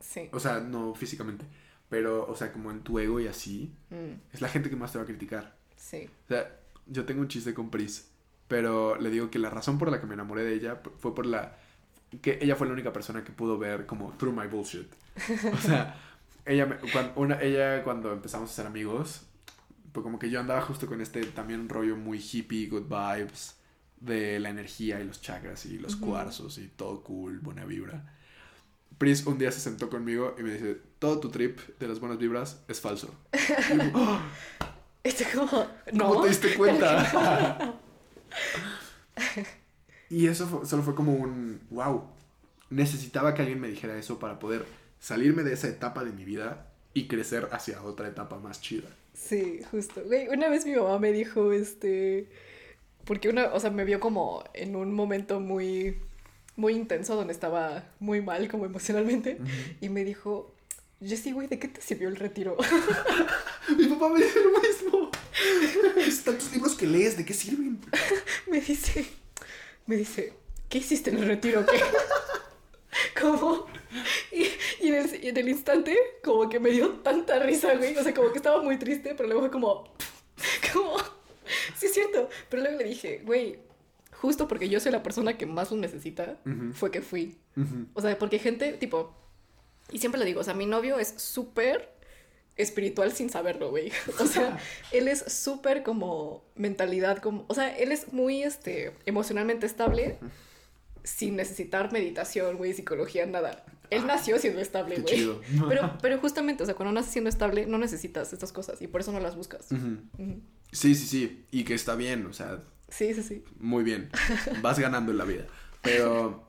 sí. 0.00 0.28
O 0.32 0.40
sea, 0.40 0.60
no 0.60 0.94
físicamente, 0.94 1.44
pero, 1.88 2.26
o 2.26 2.36
sea, 2.36 2.52
como 2.52 2.70
en 2.70 2.80
tu 2.82 2.98
ego 2.98 3.20
y 3.20 3.26
así, 3.28 3.72
Mm, 3.90 4.14
es 4.32 4.40
la 4.40 4.48
gente 4.48 4.68
que 4.70 4.76
más 4.76 4.92
te 4.92 4.98
va 4.98 5.04
a 5.04 5.06
criticar. 5.06 5.56
sí. 5.76 6.08
O 6.26 6.28
sea, 6.28 6.56
yo 6.86 7.04
tengo 7.06 7.20
un 7.22 7.28
chiste 7.28 7.54
con 7.54 7.70
Pris, 7.70 8.08
pero 8.48 8.96
le 8.96 9.08
digo 9.10 9.30
que 9.30 9.38
la 9.38 9.48
razón 9.50 9.78
por 9.78 9.90
la 9.90 10.00
que 10.00 10.06
me 10.06 10.14
enamoré 10.14 10.44
de 10.44 10.52
ella 10.54 10.80
fue 10.98 11.14
por 11.14 11.24
la... 11.26 11.56
que 12.20 12.38
ella 12.42 12.56
fue 12.56 12.66
la 12.66 12.74
única 12.74 12.92
persona 12.92 13.24
que 13.24 13.32
pudo 13.32 13.56
ver 13.58 13.86
como 13.86 14.12
through 14.18 14.34
my 14.38 14.46
bullshit. 14.46 14.92
O 15.52 15.56
sea, 15.56 15.98
ella, 16.46 16.66
me- 16.66 16.76
cuan- 16.76 17.12
una, 17.16 17.40
ella 17.40 17.82
cuando 17.84 18.12
empezamos 18.12 18.50
a 18.50 18.52
ser 18.54 18.66
amigos, 18.66 19.22
pues 19.92 20.02
como 20.02 20.18
que 20.18 20.30
yo 20.30 20.40
andaba 20.40 20.60
justo 20.62 20.86
con 20.86 21.00
este 21.00 21.24
también 21.26 21.68
rollo 21.68 21.96
muy 21.96 22.18
hippie, 22.18 22.68
good 22.68 22.84
vibes, 22.88 23.56
de 24.00 24.38
la 24.40 24.50
energía 24.50 25.00
y 25.00 25.04
los 25.04 25.20
chakras 25.22 25.64
y 25.66 25.78
los 25.78 25.96
cuarzos 25.96 26.58
y 26.58 26.68
todo 26.68 27.02
cool, 27.02 27.38
buena 27.40 27.64
vibra. 27.64 28.12
Pris 28.98 29.26
un 29.26 29.38
día 29.38 29.50
se 29.50 29.60
sentó 29.60 29.88
conmigo 29.90 30.36
y 30.38 30.42
me 30.42 30.52
dice, 30.52 30.78
todo 30.98 31.18
tu 31.20 31.30
trip 31.30 31.58
de 31.80 31.88
las 31.88 32.00
buenas 32.00 32.18
vibras 32.18 32.62
es 32.68 32.80
falso. 32.80 33.14
Y 33.32 33.76
yo, 33.78 33.90
"Oh, 33.94 34.18
Esto 35.04 35.24
como, 35.34 35.66
no. 35.92 36.08
¿Cómo 36.08 36.22
te 36.22 36.28
diste 36.28 36.54
cuenta? 36.54 37.74
y 40.10 40.26
eso 40.26 40.46
fue- 40.46 40.66
solo 40.66 40.82
fue 40.82 40.94
como 40.94 41.12
un 41.12 41.60
wow. 41.70 42.04
Necesitaba 42.70 43.34
que 43.34 43.42
alguien 43.42 43.60
me 43.60 43.68
dijera 43.68 43.96
eso 43.96 44.18
para 44.18 44.38
poder 44.38 44.64
salirme 45.04 45.42
de 45.42 45.52
esa 45.52 45.68
etapa 45.68 46.02
de 46.02 46.12
mi 46.12 46.24
vida 46.24 46.66
y 46.94 47.08
crecer 47.08 47.50
hacia 47.52 47.82
otra 47.82 48.08
etapa 48.08 48.38
más 48.38 48.62
chida. 48.62 48.88
Sí, 49.12 49.60
justo. 49.70 50.02
Güey, 50.02 50.28
una 50.28 50.48
vez 50.48 50.64
mi 50.64 50.74
mamá 50.74 50.98
me 50.98 51.12
dijo, 51.12 51.52
este, 51.52 52.30
porque 53.04 53.28
una, 53.28 53.52
o 53.52 53.60
sea, 53.60 53.68
me 53.68 53.84
vio 53.84 54.00
como 54.00 54.42
en 54.54 54.76
un 54.76 54.94
momento 54.94 55.40
muy, 55.40 55.98
muy 56.56 56.72
intenso 56.72 57.16
donde 57.16 57.34
estaba 57.34 57.84
muy 58.00 58.22
mal 58.22 58.48
como 58.48 58.64
emocionalmente 58.64 59.36
y 59.82 59.90
me 59.90 60.04
dijo, 60.04 60.54
Jessy, 61.04 61.32
güey, 61.32 61.48
¿de 61.48 61.58
qué 61.58 61.68
te 61.68 61.82
sirvió 61.82 62.08
el 62.08 62.16
retiro? 62.16 62.56
Mi 63.76 63.86
papá 63.88 64.08
me 64.08 64.24
dice 64.24 64.38
lo 64.40 64.58
mismo. 64.58 65.10
Tantos 66.24 66.50
libros 66.50 66.76
que 66.76 66.86
lees, 66.86 67.18
¿de 67.18 67.26
qué 67.26 67.34
sirven? 67.34 67.78
me 68.50 68.58
dice, 68.58 69.04
me 69.84 69.96
dice, 69.96 70.32
¿qué 70.70 70.78
hiciste 70.78 71.10
en 71.10 71.18
el 71.18 71.26
retiro? 71.26 71.66
¿Qué? 71.66 71.78
como, 73.20 73.66
y, 74.32 74.42
y 74.84 74.88
en 74.88 74.94
el, 74.94 75.24
y 75.24 75.28
en 75.28 75.36
el 75.36 75.48
instante, 75.48 75.96
como 76.22 76.48
que 76.48 76.60
me 76.60 76.70
dio 76.70 76.90
tanta 77.00 77.38
risa, 77.38 77.74
güey, 77.74 77.96
o 77.96 78.02
sea, 78.02 78.14
como 78.14 78.30
que 78.32 78.38
estaba 78.38 78.62
muy 78.62 78.78
triste, 78.78 79.14
pero 79.14 79.26
luego 79.28 79.42
fue 79.42 79.50
como, 79.50 79.84
como, 80.72 80.96
sí 81.76 81.86
es 81.86 81.94
cierto, 81.94 82.28
pero 82.48 82.62
luego 82.62 82.78
le 82.78 82.84
dije, 82.84 83.22
güey, 83.24 83.58
justo 84.12 84.48
porque 84.48 84.68
yo 84.68 84.80
soy 84.80 84.92
la 84.92 85.02
persona 85.02 85.36
que 85.36 85.46
más 85.46 85.70
lo 85.70 85.76
necesita, 85.76 86.38
Ujú. 86.46 86.72
fue 86.72 86.90
que 86.90 87.02
fui. 87.02 87.36
Ujú. 87.56 87.86
O 87.94 88.00
sea, 88.00 88.18
porque 88.18 88.38
gente, 88.38 88.72
tipo, 88.72 89.14
y 89.92 89.98
siempre 89.98 90.18
le 90.18 90.24
digo, 90.26 90.40
o 90.40 90.44
sea, 90.44 90.54
mi 90.54 90.66
novio 90.66 90.98
es 90.98 91.14
súper 91.18 91.92
espiritual 92.56 93.12
sin 93.12 93.30
saberlo, 93.30 93.70
güey. 93.70 93.92
O 94.20 94.26
sea, 94.26 94.58
él 94.92 95.08
es 95.08 95.20
súper 95.32 95.82
como 95.82 96.44
mentalidad, 96.54 97.18
como, 97.18 97.44
o 97.48 97.54
sea, 97.54 97.76
él 97.76 97.92
es 97.92 98.12
muy, 98.12 98.42
este, 98.42 98.92
emocionalmente 99.06 99.66
estable 99.66 100.18
sin 101.04 101.36
necesitar 101.36 101.92
meditación, 101.92 102.56
güey, 102.56 102.72
psicología, 102.74 103.24
nada. 103.26 103.64
Él 103.90 104.02
Ah, 104.04 104.06
nació 104.16 104.38
siendo 104.38 104.60
estable, 104.60 104.96
güey. 105.00 105.28
Pero, 105.68 105.96
pero 106.00 106.18
justamente, 106.18 106.62
o 106.62 106.66
sea, 106.66 106.74
cuando 106.74 106.92
naces 106.92 107.12
siendo 107.12 107.28
estable, 107.30 107.66
no 107.66 107.78
necesitas 107.78 108.32
estas 108.32 108.50
cosas 108.52 108.80
y 108.82 108.88
por 108.88 109.02
eso 109.02 109.12
no 109.12 109.20
las 109.20 109.36
buscas. 109.36 109.66
Sí, 110.72 110.94
sí, 110.94 111.06
sí. 111.06 111.44
Y 111.50 111.64
que 111.64 111.74
está 111.74 111.94
bien, 111.94 112.26
o 112.26 112.32
sea, 112.32 112.62
Sí, 112.88 113.12
sí, 113.14 113.22
sí. 113.22 113.44
muy 113.58 113.84
bien. 113.84 114.10
Vas 114.62 114.78
ganando 114.78 115.12
en 115.12 115.18
la 115.18 115.24
vida. 115.24 115.46
Pero, 115.82 116.48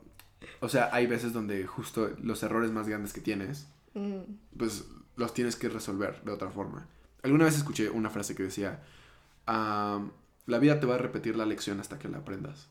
o 0.60 0.68
sea, 0.68 0.88
hay 0.92 1.06
veces 1.06 1.32
donde 1.32 1.66
justo 1.66 2.10
los 2.22 2.42
errores 2.42 2.70
más 2.72 2.88
grandes 2.88 3.12
que 3.12 3.20
tienes, 3.20 3.68
Mm, 3.94 4.20
pues 4.58 4.84
los 5.16 5.32
tienes 5.32 5.56
que 5.56 5.68
resolver 5.70 6.22
de 6.22 6.30
otra 6.32 6.50
forma. 6.50 6.86
Alguna 7.22 7.46
vez 7.46 7.56
escuché 7.56 7.88
una 7.88 8.10
frase 8.10 8.34
que 8.34 8.42
decía, 8.42 8.82
"Am, 9.46 10.12
la 10.46 10.58
vida 10.58 10.80
te 10.80 10.86
va 10.86 10.96
a 10.96 10.98
repetir 10.98 11.34
la 11.36 11.46
lección 11.46 11.80
hasta 11.80 11.98
que 11.98 12.08
la 12.08 12.18
aprendas. 12.18 12.68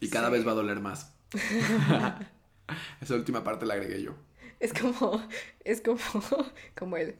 Y 0.00 0.08
cada 0.10 0.28
Sí. 0.28 0.32
vez 0.34 0.46
va 0.46 0.52
a 0.52 0.54
doler 0.56 0.80
más. 0.80 1.14
Esa 3.00 3.14
última 3.14 3.44
parte 3.44 3.66
la 3.66 3.74
agregué 3.74 4.02
yo. 4.02 4.14
Es 4.60 4.72
como, 4.72 5.22
es 5.64 5.80
como, 5.80 5.98
como 6.78 6.96
el, 6.96 7.16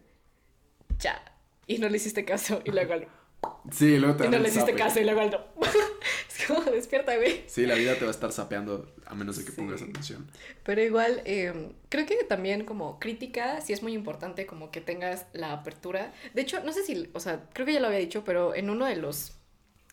ya, 0.99 1.23
y 1.67 1.79
no 1.79 1.89
le 1.89 1.97
hiciste 1.97 2.25
caso, 2.25 2.61
y 2.65 2.71
luego 2.71 2.95
al- 2.95 3.09
Sí, 3.71 3.99
luego 3.99 4.17
te 4.17 4.27
y 4.27 4.29
no 4.29 4.39
le 4.39 4.49
hiciste 4.49 4.73
zape. 4.73 4.75
caso, 4.83 5.01
y 5.01 5.05
luego 5.05 5.21
al. 5.21 5.47
Es 6.39 6.47
como, 6.47 6.61
despierta, 6.71 7.17
güey. 7.17 7.45
Sí, 7.47 7.65
la 7.65 7.75
vida 7.77 7.95
te 7.95 8.03
va 8.03 8.09
a 8.09 8.11
estar 8.11 8.31
sapeando 8.31 8.95
a 9.07 9.15
menos 9.15 9.39
de 9.39 9.45
que 9.45 9.53
Sí. 9.53 9.57
pongas 9.57 9.81
atención. 9.83 10.31
Pero 10.65 10.83
igual, 10.83 11.23
eh, 11.25 11.73
creo 11.89 12.05
que 12.07 12.17
también 12.25 12.65
como 12.67 12.99
crítica, 13.01 13.61
sí 13.63 13.73
es 13.73 13.83
muy 13.83 13.95
importante 13.95 14.45
como 14.47 14.71
que 14.71 14.81
tengas 14.83 15.27
la 15.33 15.53
apertura. 15.53 16.13
De 16.35 16.43
hecho, 16.43 16.63
no 16.63 16.73
sé 16.73 16.85
si, 16.85 17.09
o 17.15 17.21
sea, 17.21 17.49
creo 17.55 17.65
que 17.67 17.73
ya 17.73 17.81
lo 17.81 17.87
había 17.87 17.99
dicho, 18.01 18.23
pero 18.25 18.55
en 18.55 18.69
uno 18.69 18.85
de 18.85 18.97
los, 18.97 19.33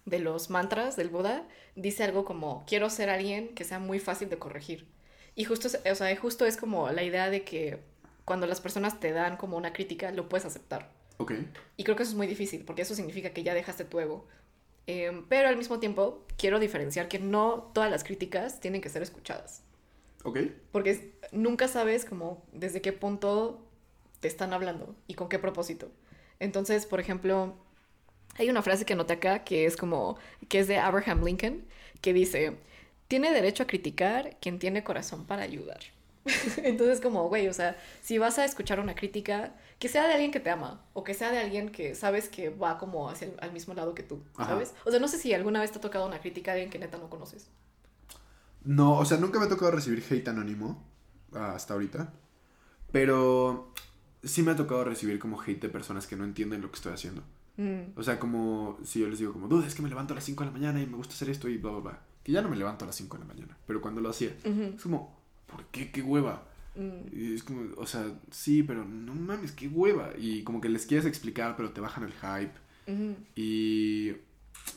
de 0.05 0.19
los 0.19 0.49
mantras 0.49 0.95
del 0.95 1.09
Buda, 1.09 1.47
dice 1.75 2.03
algo 2.03 2.25
como, 2.25 2.65
quiero 2.67 2.89
ser 2.89 3.09
alguien 3.09 3.49
que 3.55 3.63
sea 3.63 3.79
muy 3.79 3.99
fácil 3.99 4.29
de 4.29 4.37
corregir. 4.37 4.87
Y 5.35 5.45
justo, 5.45 5.67
es- 5.67 5.79
o 5.89 5.95
sea, 5.95 6.15
justo 6.17 6.45
es 6.45 6.57
como 6.57 6.89
la 6.91 7.03
idea 7.03 7.29
de 7.29 7.43
que 7.43 7.79
cuando 8.25 8.45
las 8.47 8.61
personas 8.61 8.99
te 8.99 9.11
dan 9.11 9.37
como 9.37 9.57
una 9.57 9.73
crítica, 9.73 10.11
lo 10.11 10.29
puedes 10.29 10.45
aceptar. 10.45 10.91
Ok. 11.17 11.33
Y 11.77 11.83
creo 11.83 11.95
que 11.95 12.03
eso 12.03 12.11
es 12.11 12.17
muy 12.17 12.27
difícil, 12.27 12.63
porque 12.65 12.81
eso 12.81 12.95
significa 12.95 13.31
que 13.31 13.43
ya 13.43 13.53
dejaste 13.53 13.85
tu 13.85 13.99
ego. 13.99 14.27
Em, 14.87 15.25
pero 15.29 15.47
al 15.47 15.57
mismo 15.57 15.79
tiempo, 15.79 16.25
quiero 16.37 16.59
diferenciar 16.59 17.07
que 17.07 17.19
no 17.19 17.71
todas 17.73 17.89
las 17.89 18.03
críticas 18.03 18.59
tienen 18.59 18.81
que 18.81 18.89
ser 18.89 19.01
escuchadas. 19.01 19.63
Ok. 20.23 20.39
Porque 20.71 21.13
nunca 21.31 21.67
sabes 21.67 22.05
como 22.05 22.43
desde 22.51 22.81
qué 22.81 22.91
punto 22.93 23.65
te 24.19 24.27
están 24.27 24.53
hablando 24.53 24.95
y 25.07 25.13
con 25.15 25.29
qué 25.29 25.39
propósito. 25.39 25.89
Entonces, 26.39 26.85
por 26.85 26.99
ejemplo, 26.99 27.55
hay 28.37 28.49
una 28.49 28.61
frase 28.61 28.85
que 28.85 28.93
anoté 28.93 29.13
acá 29.13 29.43
que 29.43 29.65
es 29.65 29.77
como, 29.77 30.17
que 30.49 30.59
es 30.59 30.67
de 30.67 30.77
Abraham 30.77 31.23
Lincoln, 31.23 31.65
que 32.01 32.13
dice, 32.13 32.57
tiene 33.07 33.31
derecho 33.31 33.63
a 33.63 33.67
criticar 33.67 34.37
quien 34.41 34.59
tiene 34.59 34.83
corazón 34.83 35.25
para 35.25 35.43
ayudar. 35.43 35.79
Entonces, 36.57 37.01
como, 37.01 37.27
güey, 37.27 37.47
o 37.47 37.53
sea, 37.53 37.77
si 38.01 38.17
vas 38.17 38.39
a 38.39 38.45
escuchar 38.45 38.79
una 38.79 38.95
crítica, 38.95 39.53
que 39.77 39.89
sea 39.89 40.07
de 40.07 40.13
alguien 40.13 40.31
que 40.31 40.39
te 40.39 40.49
ama 40.49 40.81
o 40.93 41.03
que 41.03 41.13
sea 41.13 41.31
de 41.31 41.39
alguien 41.39 41.69
que 41.69 41.95
sabes 41.95 42.29
que 42.29 42.49
va 42.49 42.77
como 42.77 43.09
hacia 43.09 43.27
el 43.27 43.33
al 43.41 43.51
mismo 43.51 43.73
lado 43.73 43.93
que 43.93 44.03
tú, 44.03 44.23
Ajá. 44.37 44.51
¿sabes? 44.51 44.73
O 44.85 44.91
sea, 44.91 44.99
no 44.99 45.07
sé 45.07 45.17
si 45.17 45.33
alguna 45.33 45.59
vez 45.59 45.71
te 45.71 45.79
ha 45.79 45.81
tocado 45.81 46.07
una 46.07 46.19
crítica 46.19 46.53
de 46.53 46.61
alguien 46.61 46.71
que 46.71 46.79
neta 46.79 46.97
no 46.97 47.09
conoces. 47.09 47.47
No, 48.63 48.97
o 48.97 49.05
sea, 49.05 49.17
nunca 49.17 49.39
me 49.39 49.45
ha 49.45 49.49
tocado 49.49 49.71
recibir 49.71 50.03
hate 50.09 50.29
anónimo 50.29 50.81
ah, 51.33 51.53
hasta 51.55 51.73
ahorita. 51.73 52.13
Pero 52.93 53.73
sí 54.23 54.43
me 54.43 54.51
ha 54.51 54.55
tocado 54.55 54.85
recibir 54.85 55.19
como 55.19 55.41
hate 55.41 55.61
de 55.61 55.69
personas 55.69 56.07
que 56.07 56.15
no 56.15 56.23
entienden 56.23 56.61
lo 56.61 56.69
que 56.69 56.75
estoy 56.75 56.93
haciendo. 56.93 57.23
Mm, 57.57 57.97
O 57.97 58.03
sea, 58.03 58.19
como 58.19 58.77
si 58.83 58.99
yo 58.99 59.07
les 59.09 59.19
digo 59.19 59.31
como, 59.33 59.47
duda, 59.47 59.67
es 59.67 59.75
que 59.75 59.81
me 59.81 59.89
levanto 59.89 60.13
a 60.13 60.15
las 60.15 60.23
5 60.23 60.43
de 60.43 60.49
la 60.49 60.53
mañana 60.57 60.81
y 60.81 60.85
me 60.87 60.97
gusta 60.97 61.13
hacer 61.13 61.29
esto 61.29 61.47
y 61.49 61.57
bla, 61.57 61.71
bla, 61.71 61.79
bla. 61.81 62.01
Que 62.23 62.31
ya 62.31 62.41
no 62.41 62.49
me 62.49 62.55
levanto 62.55 62.85
a 62.85 62.87
las 62.87 62.95
5 62.95 63.17
de 63.17 63.23
la 63.23 63.33
mañana. 63.33 63.57
Pero 63.67 63.81
cuando 63.81 64.01
lo 64.01 64.09
hacía, 64.09 64.35
es 64.75 64.81
como, 64.81 65.19
¿por 65.47 65.65
qué? 65.67 65.91
¿Qué 65.91 66.01
hueva? 66.01 66.47
mm. 66.75 67.15
Y 67.15 67.33
es 67.35 67.43
como, 67.43 67.61
o 67.77 67.85
sea, 67.85 68.05
sí, 68.31 68.63
pero 68.63 68.83
no 68.85 69.13
mames, 69.13 69.51
qué 69.51 69.67
hueva. 69.67 70.11
Y 70.17 70.43
como 70.43 70.61
que 70.61 70.69
les 70.69 70.85
quieres 70.85 71.05
explicar, 71.05 71.55
pero 71.55 71.71
te 71.71 71.81
bajan 71.81 72.03
el 72.05 72.13
hype. 72.13 72.53
Y 73.35 74.09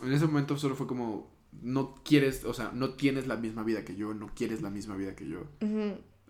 en 0.02 0.12
ese 0.12 0.26
momento 0.26 0.56
solo 0.59 0.75
fue 0.75 0.87
como, 0.87 1.30
no 1.62 1.95
quieres, 2.04 2.45
o 2.45 2.52
sea, 2.52 2.71
no 2.75 2.90
tienes 2.95 3.26
la 3.26 3.37
misma 3.37 3.62
vida 3.62 3.85
que 3.85 3.97
yo, 3.97 4.12
no 4.14 4.28
quieres 4.35 4.61
la 4.62 4.71
misma 4.71 4.97
vida 4.97 5.14
que 5.16 5.26
yo. 5.28 5.47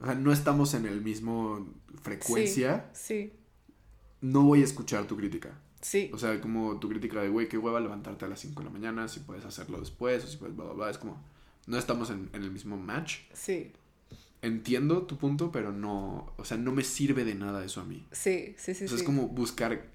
O 0.00 0.04
sea, 0.04 0.14
no 0.14 0.32
estamos 0.32 0.74
en 0.74 0.86
el 0.86 1.00
mismo 1.00 1.66
frecuencia. 2.02 2.90
Sí, 2.92 3.32
No 4.20 4.42
voy 4.42 4.60
a 4.60 4.64
escuchar 4.64 5.06
tu 5.06 5.16
crítica. 5.16 5.58
Sí, 5.80 6.10
O 6.12 6.18
sea, 6.18 6.40
como 6.40 6.78
tu 6.78 6.88
crítica 6.88 7.20
de, 7.22 7.28
güey, 7.28 7.48
qué 7.48 7.58
hueva 7.58 7.80
levantarte 7.80 8.24
a 8.24 8.28
las 8.28 8.40
5 8.40 8.60
de 8.60 8.64
la 8.64 8.72
mañana, 8.72 9.08
si 9.08 9.20
puedes 9.20 9.44
hacerlo 9.44 9.78
después, 9.80 10.24
o 10.24 10.26
si 10.26 10.36
puedes, 10.36 10.56
bla, 10.56 10.64
bla, 10.66 10.74
bla. 10.74 10.90
Es 10.90 10.98
como, 10.98 11.22
no 11.66 11.78
estamos 11.78 12.10
en, 12.10 12.30
en 12.32 12.42
el 12.42 12.50
mismo 12.50 12.76
match. 12.76 13.20
sí, 13.32 13.72
Entiendo 14.42 15.02
tu 15.02 15.16
punto, 15.16 15.50
pero 15.50 15.72
no, 15.72 16.32
o 16.36 16.44
sea, 16.44 16.56
no 16.56 16.70
me 16.70 16.84
sirve 16.84 17.24
de 17.24 17.34
nada 17.34 17.64
eso 17.64 17.80
a 17.80 17.84
mí. 17.84 18.06
sí, 18.12 18.54
sí, 18.58 18.74
sí. 18.74 18.84
o 18.84 18.88
sea, 18.88 18.88
sí. 18.88 18.94
es 18.96 19.02
como 19.02 19.28
buscar 19.28 19.86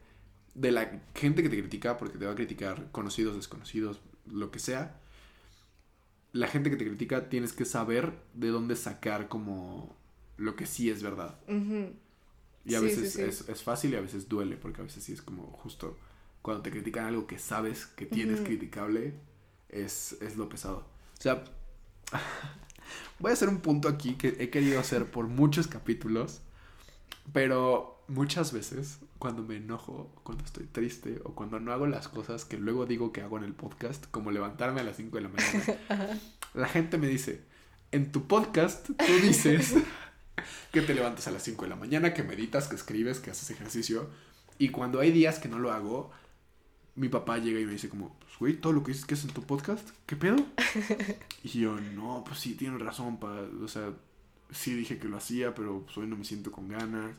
de 0.56 0.72
la 0.72 1.02
gente 1.16 1.44
que 1.44 1.50
te 1.50 1.60
critica, 1.60 1.98
porque 1.98 2.18
te 2.18 2.26
va 2.26 2.32
a 2.32 2.36
criticar 2.36 2.92
conocidos, 2.92 3.36
desconocidos, 3.36 4.02
lo 4.26 4.52
que 4.52 4.60
sea. 4.60 5.00
La 6.34 6.48
gente 6.48 6.70
que 6.70 6.76
te 6.76 6.86
critica 6.86 7.30
tienes 7.30 7.54
que 7.54 7.66
saber 7.66 8.14
de 8.34 8.50
dónde 8.50 8.76
sacar 8.76 9.28
como 9.28 9.96
lo 10.38 10.56
que 10.56 10.66
sí 10.66 10.90
es 10.90 11.04
verdad. 11.04 11.38
Y 12.66 12.76
a 12.76 12.80
Sí, 12.80 12.86
veces 12.86 13.12
sí, 13.14 13.18
sí. 13.18 13.22
Es, 13.24 13.50
es 13.50 13.64
fácil 13.64 13.94
y 13.94 13.96
a 13.96 14.02
veces 14.02 14.30
duele, 14.30 14.58
porque 14.58 14.82
a 14.82 14.84
veces 14.84 15.04
sí 15.04 15.14
es 15.14 15.22
como 15.22 15.44
justo 15.48 15.98
cuando 16.42 16.64
te 16.64 16.72
critican 16.72 17.06
algo 17.06 17.28
que 17.28 17.38
sabes 17.38 17.86
que 17.86 18.06
tienes 18.06 18.42
criticable, 18.42 19.14
es, 19.70 20.18
es 20.22 20.38
lo 20.38 20.50
pesado. 20.50 20.88
O 21.20 21.22
sea, 21.22 21.44
voy 23.20 23.32
a 23.32 23.34
hacer 23.34 23.50
un 23.50 23.60
punto 23.60 23.88
aquí 23.88 24.16
que 24.16 24.36
he 24.40 24.50
querido 24.50 24.80
hacer 24.80 25.10
por 25.12 25.28
muchos 25.28 25.68
capítulos, 25.68 26.42
pero 27.34 28.04
muchas 28.08 28.52
veces 28.54 29.00
cuando 29.20 29.44
me 29.44 29.58
enojo, 29.58 30.12
cuando 30.24 30.44
estoy 30.44 30.66
triste 30.66 31.22
o 31.24 31.34
cuando 31.36 31.60
no 31.60 31.72
hago 31.72 31.86
las 31.88 32.08
cosas 32.08 32.44
que 32.46 32.58
luego 32.58 32.86
digo 32.86 33.12
que 33.12 33.22
hago 33.22 33.38
en 33.38 33.44
el 33.44 33.54
podcast, 33.54 34.06
como 34.12 34.32
levantarme 34.32 34.82
a 34.82 34.84
las 34.84 34.98
5 34.98 35.18
de 35.18 35.24
la 35.24 35.30
mañana, 35.30 36.20
la 36.54 36.68
gente 36.68 36.98
me 36.98 37.08
dice, 37.08 37.42
en 37.92 38.12
tu 38.12 38.28
podcast 38.28 38.88
tú 38.88 39.14
dices 39.22 39.76
que 40.72 40.82
te 40.82 40.94
levantas 40.94 41.28
a 41.28 41.32
las 41.32 41.44
5 41.44 41.64
de 41.64 41.70
la 41.70 41.76
mañana, 41.76 42.14
que 42.14 42.24
meditas, 42.24 42.68
que 42.68 42.76
escribes, 42.76 43.20
que 43.20 43.32
haces 43.32 43.50
ejercicio. 43.50 44.10
Y 44.58 44.70
cuando 44.70 45.00
hay 45.00 45.12
días 45.12 45.40
que 45.40 45.50
no 45.50 45.60
lo 45.60 45.72
hago, 45.72 46.12
mi 46.96 47.10
papá 47.10 47.38
llega 47.38 47.60
y 47.60 47.66
me 47.66 47.74
dice 47.74 47.90
como, 47.90 48.18
pues 48.20 48.38
güey, 48.40 48.54
todo 48.54 48.74
lo 48.74 48.84
que 48.84 48.92
dices 48.92 49.06
que 49.06 49.16
es 49.16 49.24
en 49.24 49.32
tu 49.32 49.44
podcast, 49.44 49.90
¿qué 50.06 50.16
pedo? 50.16 50.38
Y 51.44 51.62
yo, 51.62 51.80
no, 51.80 52.24
pues 52.24 52.40
sí, 52.40 52.54
tienes 52.54 52.80
razón, 52.80 53.20
pa. 53.20 53.32
O 53.64 53.68
sea, 53.68 53.94
sí 54.52 54.76
dije 54.76 55.00
que 55.00 55.08
lo 55.08 55.18
hacía, 55.18 55.56
pero 55.56 55.82
pues 55.84 55.98
hoy 55.98 56.06
no 56.06 56.16
me 56.16 56.24
siento 56.24 56.52
con 56.52 56.68
ganas. 56.68 57.16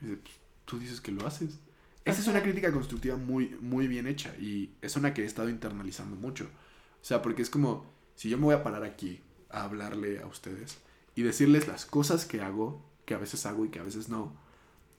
Me 0.00 0.08
dice, 0.08 0.22
pues 0.22 0.34
tú 0.64 0.78
dices 0.78 1.00
que 1.00 1.12
lo 1.12 1.26
haces. 1.26 1.58
Esa 2.04 2.20
es 2.22 2.28
una 2.28 2.42
crítica 2.42 2.72
constructiva 2.72 3.16
muy, 3.16 3.56
muy 3.60 3.86
bien 3.86 4.06
hecha 4.06 4.34
y 4.38 4.70
es 4.80 4.96
una 4.96 5.12
que 5.12 5.22
he 5.22 5.26
estado 5.26 5.50
internalizando 5.50 6.16
mucho. 6.16 6.44
O 6.44 7.04
sea, 7.04 7.20
porque 7.20 7.42
es 7.42 7.50
como, 7.50 7.84
si 8.14 8.30
yo 8.30 8.38
me 8.38 8.44
voy 8.44 8.54
a 8.54 8.62
parar 8.62 8.84
aquí 8.84 9.20
a 9.50 9.64
hablarle 9.64 10.20
a 10.20 10.26
ustedes 10.26 10.78
y 11.20 11.22
decirles 11.22 11.68
las 11.68 11.84
cosas 11.84 12.24
que 12.24 12.40
hago, 12.40 12.82
que 13.04 13.12
a 13.12 13.18
veces 13.18 13.44
hago 13.44 13.66
y 13.66 13.68
que 13.68 13.78
a 13.78 13.82
veces 13.82 14.08
no, 14.08 14.32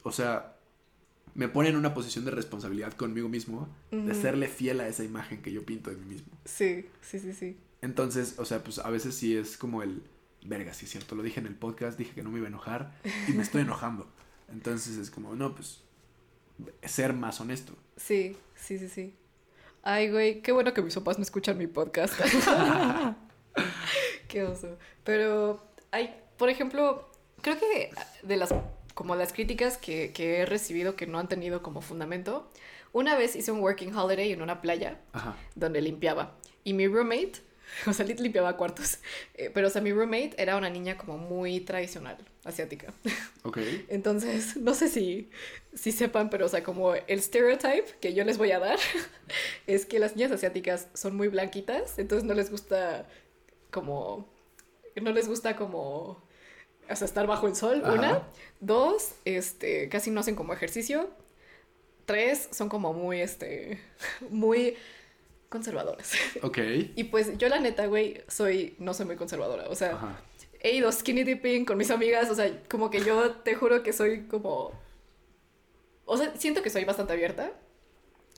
o 0.04 0.12
sea, 0.12 0.56
me 1.34 1.48
pone 1.48 1.70
en 1.70 1.76
una 1.76 1.96
posición 1.96 2.26
de 2.26 2.32
responsabilidad 2.32 2.94
conmigo 2.94 3.28
mismo 3.28 3.68
de 3.90 4.14
serle 4.14 4.48
fiel 4.48 4.82
a 4.82 4.88
esa 4.88 5.04
imagen 5.04 5.42
que 5.42 5.52
yo 5.52 5.66
pinto 5.66 5.90
de 5.90 5.96
mí 5.96 6.06
mismo. 6.06 6.32
Sí, 6.46 6.86
sí, 7.02 7.18
sí, 7.18 7.34
sí. 7.34 7.58
Entonces, 7.82 8.36
o 8.38 8.46
sea, 8.46 8.64
pues 8.64 8.78
a 8.78 8.90
veces 8.92 9.16
sí 9.16 9.36
es 9.36 9.58
como 9.58 9.82
el, 9.82 10.04
verga, 10.46 10.76
sí 10.76 10.86
es 10.86 10.92
cierto, 10.92 11.16
lo 11.16 11.24
dije 11.24 11.40
en 11.40 11.48
el 11.48 11.56
podcast, 11.56 11.98
dije 11.98 12.14
que 12.14 12.22
no 12.22 12.30
me 12.30 12.38
iba 12.38 12.46
a 12.46 12.50
enojar 12.50 12.94
y 13.28 13.32
me 13.32 13.42
estoy 13.42 13.62
enojando. 13.62 14.08
Entonces 14.52 14.98
es 14.98 15.10
como, 15.10 15.34
no, 15.34 15.56
pues, 15.56 15.82
ser 16.84 17.14
más 17.14 17.42
honesto. 17.42 17.74
Sí, 17.98 18.38
sí, 18.54 18.78
sí, 18.78 18.90
sí. 18.90 19.16
Ay, 19.82 20.12
güey, 20.12 20.44
qué 20.44 20.52
bueno 20.52 20.72
que 20.72 20.84
mis 20.84 20.94
papás 20.94 21.18
no 21.18 21.24
escuchan 21.24 21.58
mi 21.58 21.66
podcast. 21.66 22.14
qué 24.28 24.44
oso. 24.44 24.78
Pero 25.04 25.71
hay, 25.92 26.16
por 26.38 26.50
ejemplo, 26.50 27.10
creo 27.42 27.60
que 27.60 27.92
de 28.24 28.38
las 28.38 28.54
como 28.94 29.16
las 29.16 29.34
críticas 29.34 29.78
que, 29.78 30.12
que 30.12 30.40
he 30.40 30.46
recibido 30.46 30.96
que 30.96 31.08
no 31.08 31.18
han 31.18 31.28
tenido 31.28 31.64
como 31.64 31.82
fundamento, 31.82 32.50
una 32.94 33.16
vez 33.16 33.36
hice 33.36 33.52
un 33.52 33.62
working 33.62 33.96
holiday 33.96 34.32
en 34.32 34.42
una 34.42 34.62
playa 34.62 35.00
Ajá. 35.14 35.38
donde 35.56 35.82
limpiaba. 35.82 36.36
Y 36.64 36.74
mi 36.74 36.88
roommate, 36.88 37.34
o 37.88 37.94
sea, 37.94 38.06
limpiaba 38.06 38.58
cuartos, 38.58 39.00
eh, 39.36 39.50
pero 39.54 39.68
o 39.68 39.70
sea, 39.70 39.82
mi 39.82 39.94
roommate 39.94 40.34
era 40.38 40.58
una 40.58 40.70
niña 40.70 40.98
como 40.98 41.18
muy 41.18 41.62
tradicional, 41.62 42.18
asiática. 42.44 42.94
Ok. 43.44 43.58
Entonces, 43.88 44.56
no 44.56 44.76
sé 44.76 44.88
si, 44.88 45.32
si 45.74 45.92
sepan, 45.92 46.30
pero 46.30 46.46
o 46.46 46.48
sea, 46.48 46.64
como 46.64 46.94
el 46.94 47.22
stereotype 47.24 47.98
que 48.00 48.14
yo 48.14 48.24
les 48.24 48.38
voy 48.38 48.52
a 48.52 48.60
dar 48.60 48.78
es 49.66 49.88
que 49.88 49.98
las 49.98 50.16
niñas 50.16 50.32
asiáticas 50.32 50.90
son 50.94 51.16
muy 51.16 51.28
blanquitas, 51.28 51.98
entonces 51.98 52.24
no 52.24 52.36
les 52.36 52.52
gusta 52.52 53.08
como, 53.72 54.32
no 55.02 55.12
les 55.12 55.28
gusta 55.28 55.56
como, 55.56 56.24
o 56.90 56.96
sea, 56.96 57.06
estar 57.06 57.28
bajo 57.28 57.48
el 57.48 57.56
sol, 57.56 57.82
Ajá. 57.84 57.94
una. 57.94 58.28
Dos, 58.60 59.14
este, 59.26 59.90
casi 59.90 60.12
no 60.12 60.20
hacen 60.22 60.36
como 60.36 60.54
ejercicio. 60.54 61.10
tres 62.06 62.50
son 62.52 62.68
como 62.70 62.94
muy, 62.94 63.22
este, 63.22 63.80
muy 64.30 64.76
conservadores. 65.50 66.14
Ok. 66.44 66.58
Y 66.96 67.06
pues 67.06 67.38
yo 67.38 67.50
la 67.50 67.60
neta, 67.60 67.86
güey, 67.88 68.24
soy, 68.28 68.76
no 68.80 68.94
soy 68.94 69.06
muy 69.06 69.16
conservadora. 69.16 69.70
O 69.70 69.76
sea, 69.76 69.94
Ajá. 69.94 70.22
he 70.62 70.72
ido 70.76 70.92
skinny 70.92 71.24
dipping 71.24 71.66
con 71.66 71.78
mis 71.78 71.92
amigas, 71.92 72.30
o 72.30 72.36
sea, 72.36 72.62
como 72.70 72.90
que 72.90 73.02
yo 73.02 73.32
te 73.32 73.56
juro 73.56 73.84
que 73.84 73.94
soy 73.94 74.24
como... 74.28 74.72
O 76.06 76.18
sea, 76.18 76.36
siento 76.38 76.62
que 76.62 76.70
soy 76.70 76.84
bastante 76.86 77.14
abierta. 77.14 77.54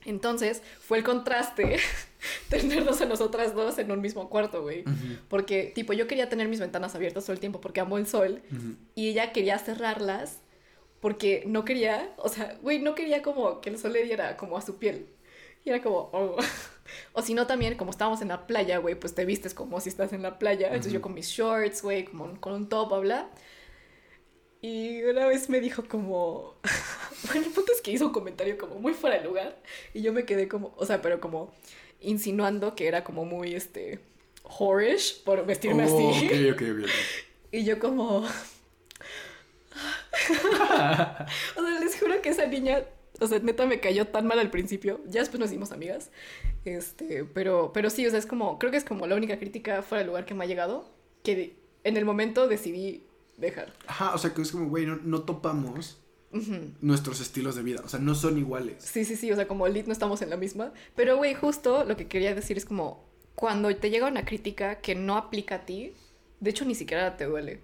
Entonces, 0.04 0.62
fue 0.80 0.98
el 0.98 1.04
contraste 1.04 1.78
tenernos 2.48 3.00
a 3.00 3.06
nosotras 3.06 3.54
dos 3.54 3.78
en 3.78 3.90
un 3.90 4.00
mismo 4.00 4.28
cuarto, 4.28 4.62
güey. 4.62 4.84
Porque, 5.28 5.72
tipo, 5.74 5.92
yo 5.92 6.06
quería 6.06 6.28
tener 6.28 6.48
mis 6.48 6.60
ventanas 6.60 6.94
abiertas 6.94 7.24
todo 7.24 7.32
el 7.32 7.40
tiempo 7.40 7.60
porque 7.60 7.80
amo 7.80 7.98
el 7.98 8.06
sol. 8.06 8.42
Y 8.94 9.08
ella 9.08 9.32
quería 9.32 9.58
cerrarlas 9.58 10.40
porque 11.00 11.44
no 11.46 11.64
quería, 11.64 12.14
o 12.16 12.28
sea, 12.28 12.56
güey, 12.62 12.78
no 12.78 12.94
quería 12.94 13.20
como 13.22 13.60
que 13.60 13.68
el 13.70 13.78
sol 13.78 13.92
le 13.92 14.04
diera 14.04 14.36
como 14.36 14.56
a 14.56 14.62
su 14.62 14.78
piel. 14.78 15.06
Y 15.64 15.70
era 15.70 15.82
como, 15.82 16.10
oh. 16.12 16.36
O 17.14 17.22
si 17.22 17.32
no, 17.32 17.46
también, 17.46 17.76
como 17.76 17.90
estábamos 17.90 18.20
en 18.20 18.28
la 18.28 18.46
playa, 18.46 18.78
güey, 18.78 18.94
pues 18.94 19.14
te 19.14 19.24
vistes 19.24 19.54
como 19.54 19.80
si 19.80 19.88
estás 19.88 20.12
en 20.12 20.22
la 20.22 20.38
playa. 20.38 20.68
Entonces 20.68 20.92
yo 20.92 21.00
con 21.00 21.14
mis 21.14 21.28
shorts, 21.28 21.82
güey, 21.82 22.04
como 22.04 22.38
con 22.40 22.52
un 22.52 22.68
top, 22.68 23.00
bla. 23.00 23.30
Y 24.66 25.02
una 25.02 25.26
vez 25.26 25.50
me 25.50 25.60
dijo 25.60 25.84
como... 25.86 26.54
Bueno, 27.26 27.46
el 27.46 27.52
punto 27.52 27.72
es 27.72 27.80
que 27.82 27.90
hizo 27.90 28.06
un 28.06 28.12
comentario 28.12 28.56
como 28.58 28.76
muy 28.76 28.92
fuera 28.94 29.18
de 29.18 29.24
lugar. 29.24 29.56
Y 29.94 30.00
yo 30.02 30.12
me 30.12 30.24
quedé 30.24 30.46
como, 30.48 30.74
o 30.76 30.86
sea, 30.86 31.00
pero 31.02 31.20
como 31.20 31.52
insinuando 32.00 32.74
que 32.74 32.86
era 32.86 33.02
como 33.04 33.24
muy, 33.26 33.54
este, 33.54 33.98
whorish 34.58 35.22
por 35.24 35.44
vestirme 35.46 35.84
Oh, 35.86 36.10
así. 36.10 36.26
ok, 36.26 36.32
ok, 36.54 36.62
ok. 36.82 36.88
Y 37.52 37.64
yo 37.64 37.78
como... 37.78 38.18
o 38.24 38.26
sea, 41.62 41.80
les 41.80 41.98
juro 41.98 42.20
que 42.22 42.28
esa 42.30 42.46
niña, 42.46 42.84
o 43.20 43.26
sea, 43.26 43.38
neta 43.40 43.66
me 43.66 43.80
cayó 43.80 44.06
tan 44.06 44.26
mal 44.26 44.38
al 44.38 44.50
principio. 44.50 45.00
Ya 45.06 45.20
después 45.20 45.40
nos 45.40 45.50
hicimos 45.50 45.72
amigas. 45.72 46.10
Este, 46.64 47.24
pero, 47.24 47.70
pero 47.72 47.90
sí, 47.90 48.06
o 48.06 48.10
sea, 48.10 48.18
es 48.18 48.26
como, 48.26 48.58
creo 48.58 48.70
que 48.70 48.78
es 48.78 48.84
como 48.84 49.06
la 49.06 49.14
única 49.16 49.38
crítica 49.38 49.82
fuera 49.82 50.00
del 50.00 50.08
lugar 50.08 50.24
que 50.24 50.34
me 50.34 50.44
ha 50.44 50.46
llegado, 50.48 50.88
que 51.22 51.36
de- 51.36 51.56
en 51.84 51.96
el 51.96 52.04
momento 52.04 52.48
decidí 52.48 53.02
dejar. 53.36 53.72
Ajá, 53.86 54.14
o 54.14 54.18
sea, 54.18 54.32
que 54.32 54.42
es 54.42 54.52
como, 54.52 54.68
güey, 54.68 54.86
no, 54.86 54.96
no 55.02 55.22
topamos 55.22 55.98
nuestros 56.80 57.20
estilos 57.20 57.54
de 57.54 57.62
vida. 57.62 57.80
O 57.84 57.88
sea, 57.88 58.00
no 58.00 58.14
son 58.14 58.38
iguales. 58.38 58.76
Sí, 58.80 59.04
sí, 59.04 59.16
sí, 59.16 59.30
o 59.30 59.36
sea, 59.36 59.46
como 59.46 59.68
Lit 59.68 59.86
no 59.86 59.92
estamos 59.92 60.20
en 60.22 60.30
la 60.30 60.36
misma. 60.36 60.72
Pero, 60.96 61.16
güey, 61.16 61.34
justo 61.34 61.84
lo 61.84 61.96
que 61.96 62.08
quería 62.08 62.34
decir 62.34 62.56
es 62.56 62.64
como, 62.64 63.04
cuando 63.34 63.74
te 63.76 63.90
llega 63.90 64.08
una 64.08 64.24
crítica 64.24 64.76
que 64.80 64.94
no 64.94 65.16
aplica 65.16 65.56
a 65.56 65.66
ti, 65.66 65.92
de 66.40 66.50
hecho 66.50 66.64
ni 66.64 66.74
siquiera 66.74 67.16
te 67.16 67.26
duele. 67.26 67.60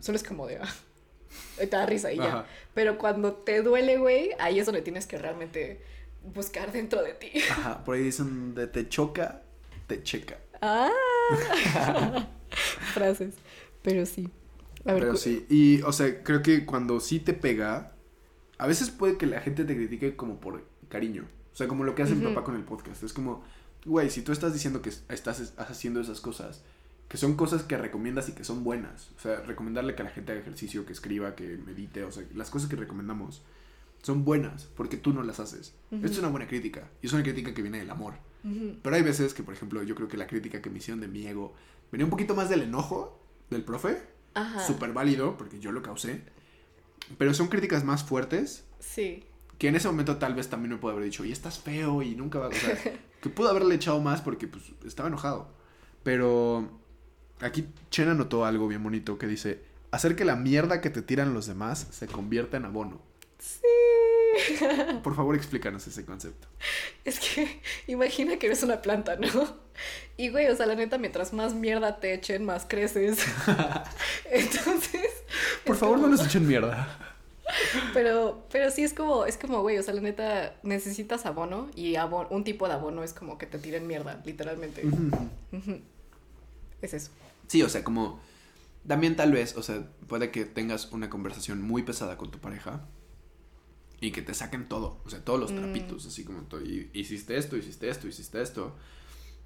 Solo 0.00 0.16
es 0.16 0.22
como 0.22 0.46
de, 0.46 0.58
ah, 0.58 0.74
te 1.58 1.66
da 1.66 1.86
risa 1.86 2.12
y 2.12 2.16
ya. 2.16 2.46
Pero 2.72 2.98
cuando 2.98 3.32
te 3.32 3.62
duele, 3.62 3.98
güey, 3.98 4.30
ahí 4.38 4.60
es 4.60 4.66
donde 4.66 4.82
tienes 4.82 5.06
que 5.06 5.18
realmente 5.18 5.82
buscar 6.34 6.72
dentro 6.72 7.02
de 7.02 7.14
ti. 7.14 7.32
Ajá, 7.50 7.84
por 7.84 7.96
ahí 7.96 8.04
dicen 8.04 8.54
de 8.54 8.66
te 8.66 8.88
choca, 8.88 9.42
te 9.86 10.02
checa. 10.02 10.38
Ah, 10.62 10.90
frases. 12.94 13.34
Pero 13.82 14.06
sí. 14.06 14.28
A 14.86 14.92
ver, 14.92 15.02
Pero 15.02 15.16
sí, 15.16 15.46
y 15.48 15.82
o 15.82 15.92
sea, 15.92 16.22
creo 16.22 16.42
que 16.42 16.64
cuando 16.64 17.00
sí 17.00 17.18
te 17.20 17.32
pega, 17.32 17.92
a 18.58 18.66
veces 18.66 18.90
puede 18.90 19.16
que 19.16 19.26
la 19.26 19.40
gente 19.40 19.64
te 19.64 19.74
critique 19.74 20.16
como 20.16 20.40
por 20.40 20.64
cariño. 20.88 21.24
O 21.52 21.56
sea, 21.56 21.68
como 21.68 21.84
lo 21.84 21.94
que 21.94 22.02
hace 22.02 22.14
mi 22.14 22.24
Ujú. 22.24 22.34
papá 22.34 22.44
con 22.44 22.54
el 22.56 22.62
podcast. 22.64 23.02
Es 23.02 23.12
como, 23.12 23.42
güey, 23.84 24.10
si 24.10 24.22
tú 24.22 24.32
estás 24.32 24.52
diciendo 24.52 24.82
que 24.82 24.90
estás 25.08 25.40
es- 25.40 25.54
haciendo 25.58 26.00
esas 26.00 26.20
cosas, 26.20 26.62
que 27.08 27.16
son 27.16 27.34
cosas 27.34 27.62
que 27.62 27.76
recomiendas 27.78 28.28
y 28.28 28.32
que 28.32 28.44
son 28.44 28.62
buenas. 28.64 29.10
O 29.16 29.20
sea, 29.20 29.40
recomendarle 29.40 29.94
que 29.94 30.02
la 30.02 30.10
gente 30.10 30.32
haga 30.32 30.40
ejercicio, 30.40 30.84
que 30.86 30.92
escriba, 30.92 31.34
que 31.34 31.56
medite, 31.56 32.04
o 32.04 32.10
sea, 32.12 32.24
las 32.34 32.50
cosas 32.50 32.68
que 32.68 32.76
recomendamos 32.76 33.42
son 34.02 34.24
buenas 34.24 34.64
porque 34.76 34.96
tú 34.96 35.12
no 35.12 35.22
las 35.22 35.40
haces. 35.40 35.74
Ujú. 35.90 35.96
Esto 36.04 36.12
es 36.12 36.18
una 36.18 36.28
buena 36.28 36.46
crítica 36.46 36.90
y 37.02 37.06
es 37.06 37.12
una 37.12 37.22
crítica 37.22 37.54
que 37.54 37.62
viene 37.62 37.78
del 37.78 37.90
amor. 37.90 38.14
Ujú. 38.44 38.76
Pero 38.82 38.94
hay 38.96 39.02
veces 39.02 39.34
que, 39.34 39.42
por 39.42 39.54
ejemplo, 39.54 39.82
yo 39.82 39.94
creo 39.94 40.08
que 40.08 40.16
la 40.16 40.26
crítica 40.26 40.60
que 40.62 40.70
me 40.70 40.78
hicieron 40.78 41.00
de 41.00 41.08
mi 41.08 41.26
ego 41.26 41.54
venía 41.90 42.04
un 42.04 42.10
poquito 42.10 42.34
más 42.34 42.48
del 42.48 42.62
enojo 42.62 43.20
del 43.50 43.62
profe. 43.64 43.98
Súper 44.66 44.92
válido, 44.92 45.36
porque 45.36 45.58
yo 45.60 45.72
lo 45.72 45.82
causé. 45.82 46.22
Pero 47.18 47.32
son 47.34 47.48
críticas 47.48 47.84
más 47.84 48.02
fuertes 48.04 48.64
Sí. 48.80 49.24
que 49.58 49.68
en 49.68 49.76
ese 49.76 49.88
momento 49.88 50.16
tal 50.16 50.34
vez 50.34 50.48
también 50.48 50.72
me 50.72 50.78
puedo 50.78 50.94
haber 50.94 51.04
dicho, 51.06 51.24
y 51.24 51.32
estás 51.32 51.58
feo 51.58 52.02
y 52.02 52.14
nunca 52.14 52.38
va 52.38 52.46
a... 52.46 52.48
O 52.48 52.52
sea, 52.52 52.76
que 53.20 53.28
pudo 53.30 53.48
haberle 53.48 53.74
echado 53.74 54.00
más 54.00 54.20
porque 54.20 54.48
pues 54.48 54.64
estaba 54.84 55.08
enojado. 55.08 55.48
Pero 56.02 56.68
aquí 57.40 57.68
Chen 57.90 58.08
anotó 58.08 58.44
algo 58.44 58.68
bien 58.68 58.82
bonito 58.82 59.18
que 59.18 59.26
dice, 59.26 59.62
hacer 59.90 60.14
que 60.16 60.24
la 60.24 60.36
mierda 60.36 60.80
que 60.80 60.90
te 60.90 61.02
tiran 61.02 61.34
los 61.34 61.46
demás 61.46 61.86
se 61.90 62.06
convierta 62.06 62.56
en 62.56 62.64
abono. 62.66 63.00
Sí. 63.38 63.60
Por 65.02 65.14
favor, 65.14 65.34
explícanos 65.34 65.86
ese 65.86 66.04
concepto. 66.04 66.48
Es 67.04 67.18
que 67.20 67.60
imagina 67.86 68.38
que 68.38 68.46
eres 68.46 68.62
una 68.62 68.82
planta, 68.82 69.16
¿no? 69.16 69.66
Y 70.16 70.30
güey, 70.30 70.46
o 70.48 70.56
sea, 70.56 70.66
la 70.66 70.74
neta, 70.74 70.98
mientras 70.98 71.32
más 71.32 71.54
mierda 71.54 72.00
te 72.00 72.14
echen, 72.14 72.44
más 72.44 72.64
creces. 72.68 73.18
Entonces. 74.30 75.06
Por 75.64 75.76
favor, 75.76 75.98
no 75.98 76.08
nos 76.08 76.24
echen 76.24 76.46
mierda. 76.46 76.98
Pero, 77.94 78.44
pero 78.50 78.70
sí 78.70 78.82
es 78.82 78.92
como, 78.92 79.24
es 79.24 79.36
como, 79.36 79.60
güey, 79.62 79.78
o 79.78 79.82
sea, 79.82 79.94
la 79.94 80.00
neta, 80.00 80.54
necesitas 80.62 81.26
abono 81.26 81.70
y 81.76 81.94
abo- 81.94 82.26
un 82.30 82.42
tipo 82.42 82.66
de 82.66 82.74
abono 82.74 83.04
es 83.04 83.12
como 83.12 83.38
que 83.38 83.46
te 83.46 83.58
tiren 83.58 83.86
mierda, 83.86 84.20
literalmente. 84.24 84.82
Es 86.82 86.94
eso. 86.94 87.10
Sí, 87.46 87.62
o 87.62 87.68
sea, 87.68 87.84
como 87.84 88.20
también 88.86 89.14
tal 89.16 89.32
vez, 89.32 89.56
o 89.56 89.62
sea, 89.62 89.84
puede 90.08 90.30
que 90.30 90.44
tengas 90.44 90.90
una 90.92 91.08
conversación 91.10 91.62
muy 91.62 91.82
pesada 91.82 92.16
con 92.16 92.30
tu 92.30 92.38
pareja 92.38 92.80
y 94.00 94.10
que 94.10 94.22
te 94.22 94.34
saquen 94.34 94.68
todo, 94.68 95.00
o 95.04 95.10
sea, 95.10 95.24
todos 95.24 95.40
los 95.40 95.52
Mm. 95.52 95.56
trapitos, 95.56 96.06
así 96.06 96.24
como 96.24 96.42
tú, 96.42 96.58
y- 96.60 96.90
hiciste 96.92 97.36
esto, 97.36 97.56
hiciste 97.56 97.88
esto, 97.88 98.06
hiciste 98.08 98.42
esto. 98.42 98.74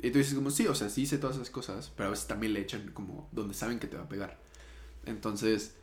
Y 0.03 0.11
tú 0.11 0.19
dices 0.19 0.35
como, 0.35 0.51
sí, 0.51 0.67
o 0.67 0.75
sea, 0.75 0.89
sí 0.89 1.03
hice 1.03 1.19
todas 1.19 1.37
esas 1.37 1.51
cosas, 1.51 1.93
pero 1.97 2.09
a 2.09 2.11
veces 2.11 2.27
también 2.27 2.53
le 2.55 2.61
echan 2.61 2.91
como 2.93 3.29
donde 3.33 3.55
saben 3.55 3.79
que 3.79 3.87
te 3.87 3.97
va 3.97 4.05
a 4.05 4.09
pegar. 4.09 4.39
Entonces, 5.07 5.75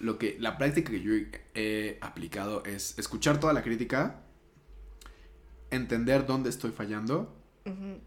lo 0.00 0.18
que, 0.18 0.36
la 0.40 0.56
práctica 0.58 0.90
que 0.90 1.00
yo 1.02 1.12
he 1.54 1.98
aplicado 2.00 2.64
es 2.64 2.98
escuchar 2.98 3.38
toda 3.38 3.52
la 3.52 3.62
crítica, 3.62 4.22
entender 5.70 6.26
dónde 6.26 6.48
estoy 6.50 6.70
fallando 6.70 7.34
Ujú. 7.66 8.00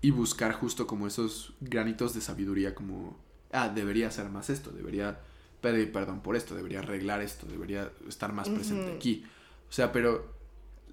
y 0.00 0.10
buscar 0.10 0.52
justo 0.52 0.86
como 0.86 1.06
esos 1.06 1.54
granitos 1.60 2.14
de 2.14 2.20
sabiduría 2.20 2.74
como, 2.74 3.18
ah, 3.52 3.68
debería 3.68 4.08
hacer 4.08 4.28
más 4.30 4.50
esto, 4.50 4.70
debería 4.70 5.20
pedir 5.60 5.92
perdón 5.92 6.20
por 6.20 6.36
esto, 6.36 6.54
debería 6.54 6.80
arreglar 6.80 7.20
esto, 7.22 7.46
debería 7.46 7.90
estar 8.08 8.32
más 8.32 8.48
presente 8.48 8.92
aquí. 8.92 9.24
O 9.68 9.72
sea, 9.72 9.92
pero 9.92 10.26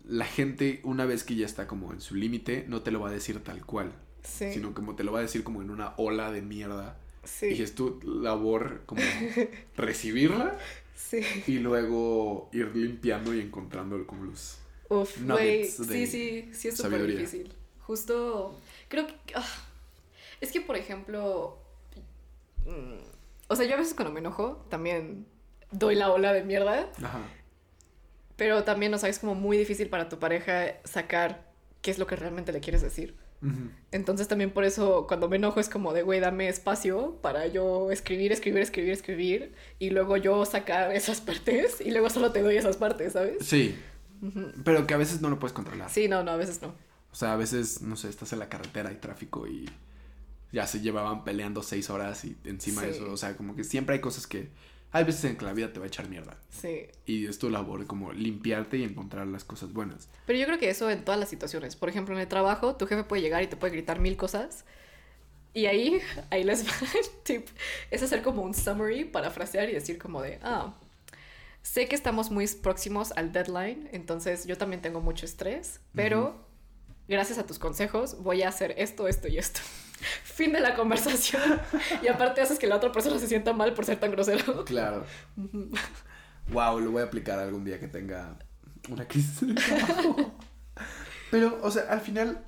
la 0.08 0.26
gente 0.26 0.82
una 0.84 1.06
vez 1.06 1.24
que 1.24 1.36
ya 1.36 1.46
está 1.46 1.68
como 1.68 1.94
en 1.94 2.02
su 2.02 2.16
límite, 2.16 2.66
no 2.68 2.82
te 2.82 2.92
lo 2.92 3.00
va 3.00 3.10
a 3.10 3.12
decir 3.12 3.44
tal 3.44 3.66
cual, 3.66 3.92
Sí. 4.24 4.52
sino 4.54 4.74
como 4.74 4.96
te 4.96 5.04
lo 5.04 5.12
va 5.12 5.20
a 5.20 5.22
decir 5.22 5.44
como 5.44 5.62
en 5.62 5.70
una 5.70 5.94
ola 5.98 6.32
de 6.32 6.42
mierda. 6.42 6.98
Sí. 7.24 7.48
Y 7.48 7.62
es 7.62 7.76
tu 7.76 8.00
labor 8.04 8.82
como 8.86 9.02
recibirla 9.78 10.58
Sí. 10.96 11.22
y 11.48 11.60
luego 11.60 12.50
ir 12.54 12.76
limpiando 12.76 13.34
y 13.34 13.40
encontrando 13.42 14.06
como 14.08 14.26
los... 14.26 14.58
Uf, 14.90 15.22
güey. 15.24 15.68
Sí, 15.68 16.08
sí, 16.08 16.50
sí 16.54 16.68
es 16.68 16.78
súper 16.78 17.06
difícil. 17.08 17.52
Justo, 17.82 18.60
creo 18.88 19.08
que... 19.08 19.14
ah, 19.36 19.46
es 20.42 20.52
que, 20.52 20.62
por 20.62 20.76
ejemplo... 20.76 21.58
o 23.48 23.56
sea, 23.56 23.66
yo 23.66 23.76
a 23.76 23.78
veces 23.78 23.94
cuando 23.94 24.14
me 24.14 24.20
enojo 24.20 24.66
también 24.70 25.28
doy 25.72 25.96
la 25.96 26.12
ola 26.12 26.34
de 26.34 26.44
mierda, 26.44 26.90
Ajá. 27.04 27.20
pero 28.36 28.64
también, 28.64 28.94
o 28.94 28.98
sea, 28.98 29.10
es 29.10 29.20
como 29.20 29.36
muy 29.36 29.58
difícil 29.58 29.90
para 29.90 30.10
tu 30.10 30.20
pareja 30.20 30.76
sacar 30.84 31.52
qué 31.82 31.92
es 31.92 32.00
lo 32.00 32.08
que 32.08 32.16
realmente 32.16 32.52
le 32.52 32.60
quieres 32.60 32.82
decir. 32.82 33.16
Entonces 33.92 34.28
también 34.28 34.50
por 34.50 34.64
eso 34.64 35.06
cuando 35.08 35.30
me 35.30 35.36
enojo 35.36 35.60
es 35.60 35.70
como 35.70 35.94
de, 35.94 36.02
güey, 36.02 36.20
dame 36.20 36.48
espacio 36.48 37.20
para 37.22 37.46
yo 37.46 37.92
escribir, 37.92 38.32
escribir, 38.32 38.64
escribir, 38.64 38.92
escribir 38.92 39.54
y 39.78 39.92
luego 39.92 40.18
yo 40.18 40.44
sacar 40.46 40.92
esas 40.96 41.22
partes 41.22 41.80
y 41.80 41.92
luego 41.92 42.10
solo 42.10 42.32
te 42.32 42.42
doy 42.42 42.58
esas 42.58 42.78
partes, 42.78 43.14
¿sabes? 43.14 43.46
Sí, 43.46 43.78
pero 44.64 44.88
que 44.88 44.96
a 44.96 44.98
veces 44.98 45.22
no 45.22 45.30
lo 45.30 45.38
puedes 45.38 45.54
controlar. 45.54 45.92
Sí, 45.92 46.08
no, 46.08 46.24
no, 46.24 46.32
a 46.32 46.38
veces 46.38 46.60
no. 46.64 46.70
O 47.12 47.16
sea, 47.16 47.34
a 47.34 47.36
veces, 47.36 47.82
no 47.84 47.96
sé, 47.96 48.10
estás 48.10 48.34
en 48.34 48.40
la 48.40 48.50
carretera 48.50 48.92
y 48.92 48.96
tráfico 48.96 49.46
y 49.46 49.70
ya 50.52 50.68
se 50.68 50.80
llevaban 50.82 51.24
peleando 51.24 51.64
seis 51.64 51.90
horas 51.90 52.24
y 52.26 52.38
encima 52.46 52.82
de 52.84 52.94
Sí. 52.94 53.00
eso, 53.00 53.12
o 53.12 53.18
sea, 53.18 53.36
como 53.36 53.56
que 53.56 53.64
siempre 53.64 53.96
hay 53.96 54.02
cosas 54.02 54.28
que 54.28 54.50
hay 54.92 55.04
veces 55.04 55.26
en 55.26 55.36
que 55.36 55.44
la 55.44 55.52
vida 55.52 55.74
te 55.74 55.80
va 55.80 55.86
a 55.86 55.88
echar 55.88 56.08
mierda. 56.08 56.38
Sí. 56.50 56.88
Y 57.06 57.26
es 57.26 57.38
tu 57.38 57.50
labor 57.50 57.86
como 57.86 58.14
limpiarte 58.14 58.78
y 58.78 58.84
encontrar 58.84 59.28
las 59.28 59.44
cosas 59.44 59.74
buenas. 59.74 60.08
Pero 60.26 60.40
yo 60.40 60.46
creo 60.46 60.58
que 60.58 60.70
eso 60.70 60.90
en 60.90 61.04
todas 61.04 61.20
las 61.20 61.28
situaciones. 61.30 61.76
Por 61.76 61.90
ejemplo, 61.90 62.16
en 62.16 62.22
el 62.22 62.28
trabajo, 62.30 62.76
tu 62.78 62.88
jefe 62.88 63.04
puede 63.04 63.22
llegar 63.22 63.44
y 63.44 63.48
te 63.48 63.58
puede 63.58 63.74
gritar 63.74 64.00
mil 64.00 64.16
cosas. 64.16 64.64
Y 65.54 65.66
ahí, 65.66 66.00
ahí 66.32 66.46
les 66.46 66.66
va 66.66 66.72
el 66.98 67.24
tip. 67.24 67.48
Es 67.92 68.04
hacer 68.04 68.22
como 68.22 68.42
un 68.44 68.54
summary, 68.54 69.04
parafrasear 69.04 69.70
y 69.70 69.74
decir 69.74 69.98
como 69.98 70.22
de, 70.22 70.40
ah, 70.44 70.74
sé 71.62 71.90
que 71.90 71.96
estamos 71.96 72.32
muy 72.32 72.48
próximos 72.48 73.12
al 73.18 73.34
deadline, 73.34 73.90
entonces 73.92 74.46
yo 74.46 74.58
también 74.58 74.82
tengo 74.82 75.02
mucho 75.02 75.26
estrés, 75.26 75.82
pero 75.94 76.36
gracias 77.10 77.38
a 77.40 77.46
tus 77.46 77.58
consejos 77.60 78.22
voy 78.22 78.44
a 78.44 78.50
hacer 78.50 78.76
esto, 78.78 79.08
esto 79.10 79.28
y 79.28 79.40
esto. 79.40 79.60
Fin 80.24 80.54
de 80.54 80.60
la 80.60 80.76
conversación. 80.76 81.42
y 82.04 82.08
aparte 82.08 82.42
haces 82.42 82.60
que 82.60 82.68
la 82.68 82.76
otra 82.78 82.92
persona 82.92 83.20
se 83.20 83.28
sienta 83.28 83.54
mal 83.54 83.74
por 83.74 83.86
ser 83.86 84.00
tan 84.00 84.12
grosero. 84.12 84.66
Claro. 84.66 85.06
wow, 86.52 86.80
lo 86.80 86.92
voy 86.92 87.02
a 87.02 87.06
aplicar 87.06 87.40
algún 87.40 87.64
día 87.64 87.80
que 87.80 87.88
tenga 87.88 88.38
Una 88.90 89.08
crisis 89.08 89.42
en 89.44 89.50
el 89.52 89.56
trabajo. 89.56 90.38
Pero, 91.32 91.60
o 91.64 91.72
sea, 91.72 91.84
al 91.90 92.02
final, 92.02 92.46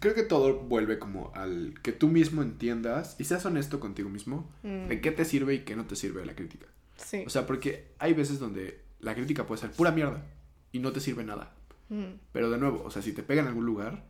creo 0.00 0.14
que 0.14 0.22
todo 0.24 0.60
vuelve 0.60 0.98
como 0.98 1.32
al 1.34 1.74
que 1.82 1.92
tú 1.92 2.08
mismo 2.08 2.42
entiendas 2.42 3.16
y 3.18 3.24
seas 3.24 3.44
honesto 3.46 3.80
contigo 3.80 4.08
mismo 4.10 4.50
Mm, 4.62 4.88
de 4.88 5.00
qué 5.00 5.10
te 5.10 5.24
sirve 5.24 5.54
y 5.54 5.58
qué 5.60 5.76
no 5.76 5.86
te 5.86 5.96
sirve 5.96 6.24
la 6.26 6.34
crítica. 6.34 6.66
Sí. 6.96 7.22
O 7.26 7.30
sea, 7.30 7.46
porque 7.46 7.92
hay 7.98 8.14
veces 8.14 8.38
donde 8.38 8.82
la 9.00 9.14
crítica 9.14 9.46
puede 9.46 9.60
ser 9.60 9.70
pura 9.70 9.90
mierda 9.90 10.22
y 10.72 10.78
no 10.80 10.92
te 10.92 11.00
sirve 11.00 11.22
nada. 11.24 11.54
Mm, 11.88 12.14
Pero 12.32 12.50
de 12.50 12.58
nuevo, 12.58 12.82
o 12.84 12.90
sea, 12.90 13.02
si 13.02 13.12
te 13.12 13.22
pega 13.22 13.42
en 13.42 13.48
algún 13.48 13.66
lugar, 13.66 14.04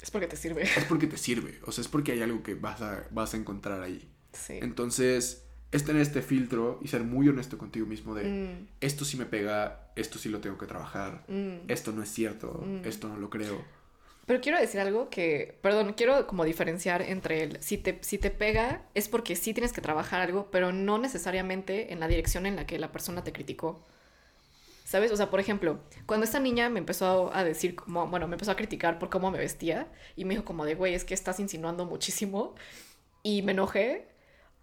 Es 0.00 0.10
porque 0.10 0.26
te 0.26 0.36
sirve. 0.36 0.62
es 0.62 0.84
porque 0.88 1.06
te 1.06 1.16
sirve. 1.16 1.58
O 1.64 1.72
sea, 1.72 1.82
es 1.82 1.88
porque 1.88 2.12
hay 2.12 2.22
algo 2.22 2.42
que 2.42 2.54
vas 2.54 2.80
a, 2.82 3.06
vas 3.10 3.34
a 3.34 3.36
encontrar 3.36 3.82
ahí. 3.82 4.08
Sí. 4.32 4.58
Entonces, 4.60 5.44
es 5.72 5.84
tener 5.84 6.02
este 6.02 6.22
filtro 6.22 6.78
y 6.82 6.88
ser 6.88 7.02
muy 7.02 7.28
honesto 7.28 7.58
contigo 7.58 7.86
mismo 7.86 8.14
de 8.14 8.24
Mm, 8.24 8.68
esto 8.80 9.04
sí 9.04 9.16
me 9.16 9.26
pega, 9.26 9.90
esto 9.96 10.18
sí 10.18 10.28
lo 10.28 10.40
tengo 10.40 10.58
que 10.58 10.66
trabajar, 10.66 11.24
mm. 11.28 11.68
esto 11.68 11.92
no 11.92 12.02
es 12.02 12.08
cierto, 12.10 12.62
Mm. 12.64 12.86
esto 12.86 13.08
no 13.08 13.16
lo 13.16 13.30
creo. 13.30 13.64
Pero 14.26 14.40
quiero 14.40 14.58
decir 14.58 14.80
algo 14.80 15.08
que, 15.08 15.56
perdón, 15.62 15.94
quiero 15.96 16.26
como 16.26 16.44
diferenciar 16.44 17.00
entre 17.02 17.42
el, 17.44 17.62
si 17.62 17.78
te, 17.78 17.98
si 18.02 18.18
te 18.18 18.30
pega 18.30 18.82
es 18.94 19.08
porque 19.08 19.36
sí 19.36 19.54
tienes 19.54 19.72
que 19.72 19.80
trabajar 19.80 20.20
algo, 20.20 20.50
pero 20.50 20.72
no 20.72 20.98
necesariamente 20.98 21.92
en 21.92 22.00
la 22.00 22.08
dirección 22.08 22.44
en 22.46 22.56
la 22.56 22.66
que 22.66 22.78
la 22.78 22.90
persona 22.92 23.22
te 23.24 23.32
criticó. 23.32 23.84
¿Sabes? 24.86 25.10
O 25.10 25.16
sea, 25.16 25.30
por 25.30 25.40
ejemplo, 25.40 25.80
cuando 26.06 26.22
esta 26.22 26.38
niña 26.38 26.70
me 26.70 26.78
empezó 26.78 27.34
a 27.34 27.42
decir 27.42 27.74
como, 27.74 28.06
bueno, 28.06 28.28
me 28.28 28.36
empezó 28.36 28.52
a 28.52 28.56
criticar 28.56 29.00
por 29.00 29.10
cómo 29.10 29.32
me 29.32 29.38
vestía 29.38 29.88
y 30.14 30.24
me 30.24 30.34
dijo 30.34 30.44
como 30.44 30.64
de, 30.64 30.76
güey, 30.76 30.94
es 30.94 31.04
que 31.04 31.12
estás 31.12 31.40
insinuando 31.40 31.86
muchísimo 31.86 32.54
y 33.24 33.42
me 33.42 33.50
enojé. 33.50 34.06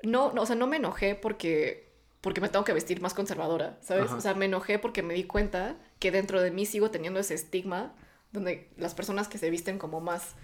No, 0.02 0.32
no, 0.32 0.44
o 0.44 0.46
sea, 0.46 0.56
no 0.56 0.66
me 0.66 0.78
enojé 0.78 1.16
porque, 1.16 1.92
porque 2.22 2.40
me 2.40 2.48
tengo 2.48 2.64
que 2.64 2.72
vestir 2.72 3.02
más 3.02 3.14
conservadora, 3.14 3.78
¿sabes? 3.82 4.06
Ajá. 4.06 4.16
O 4.16 4.22
sea, 4.22 4.34
me 4.34 4.46
enojé 4.46 4.80
porque 4.80 5.04
me 5.04 5.14
di 5.14 5.26
cuenta 5.26 5.76
que 6.00 6.10
dentro 6.10 6.42
de 6.42 6.52
mí 6.52 6.66
sigo 6.66 6.90
teniendo 6.90 7.20
ese 7.20 7.34
estigma 7.34 7.94
donde 8.32 8.70
las 8.78 8.96
personas 8.96 9.28
que 9.28 9.38
se 9.38 9.50
visten 9.50 9.78
como 9.78 10.00
más 10.00 10.36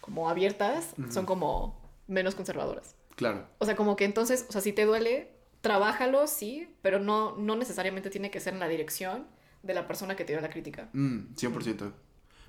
como 0.00 0.30
abiertas 0.30 0.94
son 1.10 1.26
como 1.26 1.78
menos 2.06 2.34
conservadoras. 2.34 2.94
Claro. 3.16 3.46
O 3.58 3.66
sea, 3.66 3.76
como 3.76 3.96
que 3.96 4.06
entonces, 4.06 4.46
o 4.48 4.52
sea, 4.52 4.62
si 4.62 4.72
te 4.72 4.86
duele, 4.86 5.35
trabájalo, 5.66 6.26
sí, 6.26 6.68
pero 6.82 6.98
no, 7.00 7.36
no 7.36 7.56
necesariamente 7.56 8.10
tiene 8.10 8.30
que 8.30 8.40
ser 8.40 8.54
en 8.54 8.60
la 8.60 8.68
dirección 8.68 9.26
de 9.62 9.74
la 9.74 9.86
persona 9.86 10.14
que 10.16 10.24
te 10.24 10.32
dio 10.32 10.40
la 10.40 10.50
crítica. 10.50 10.88
Mm, 10.92 11.34
100%. 11.34 11.92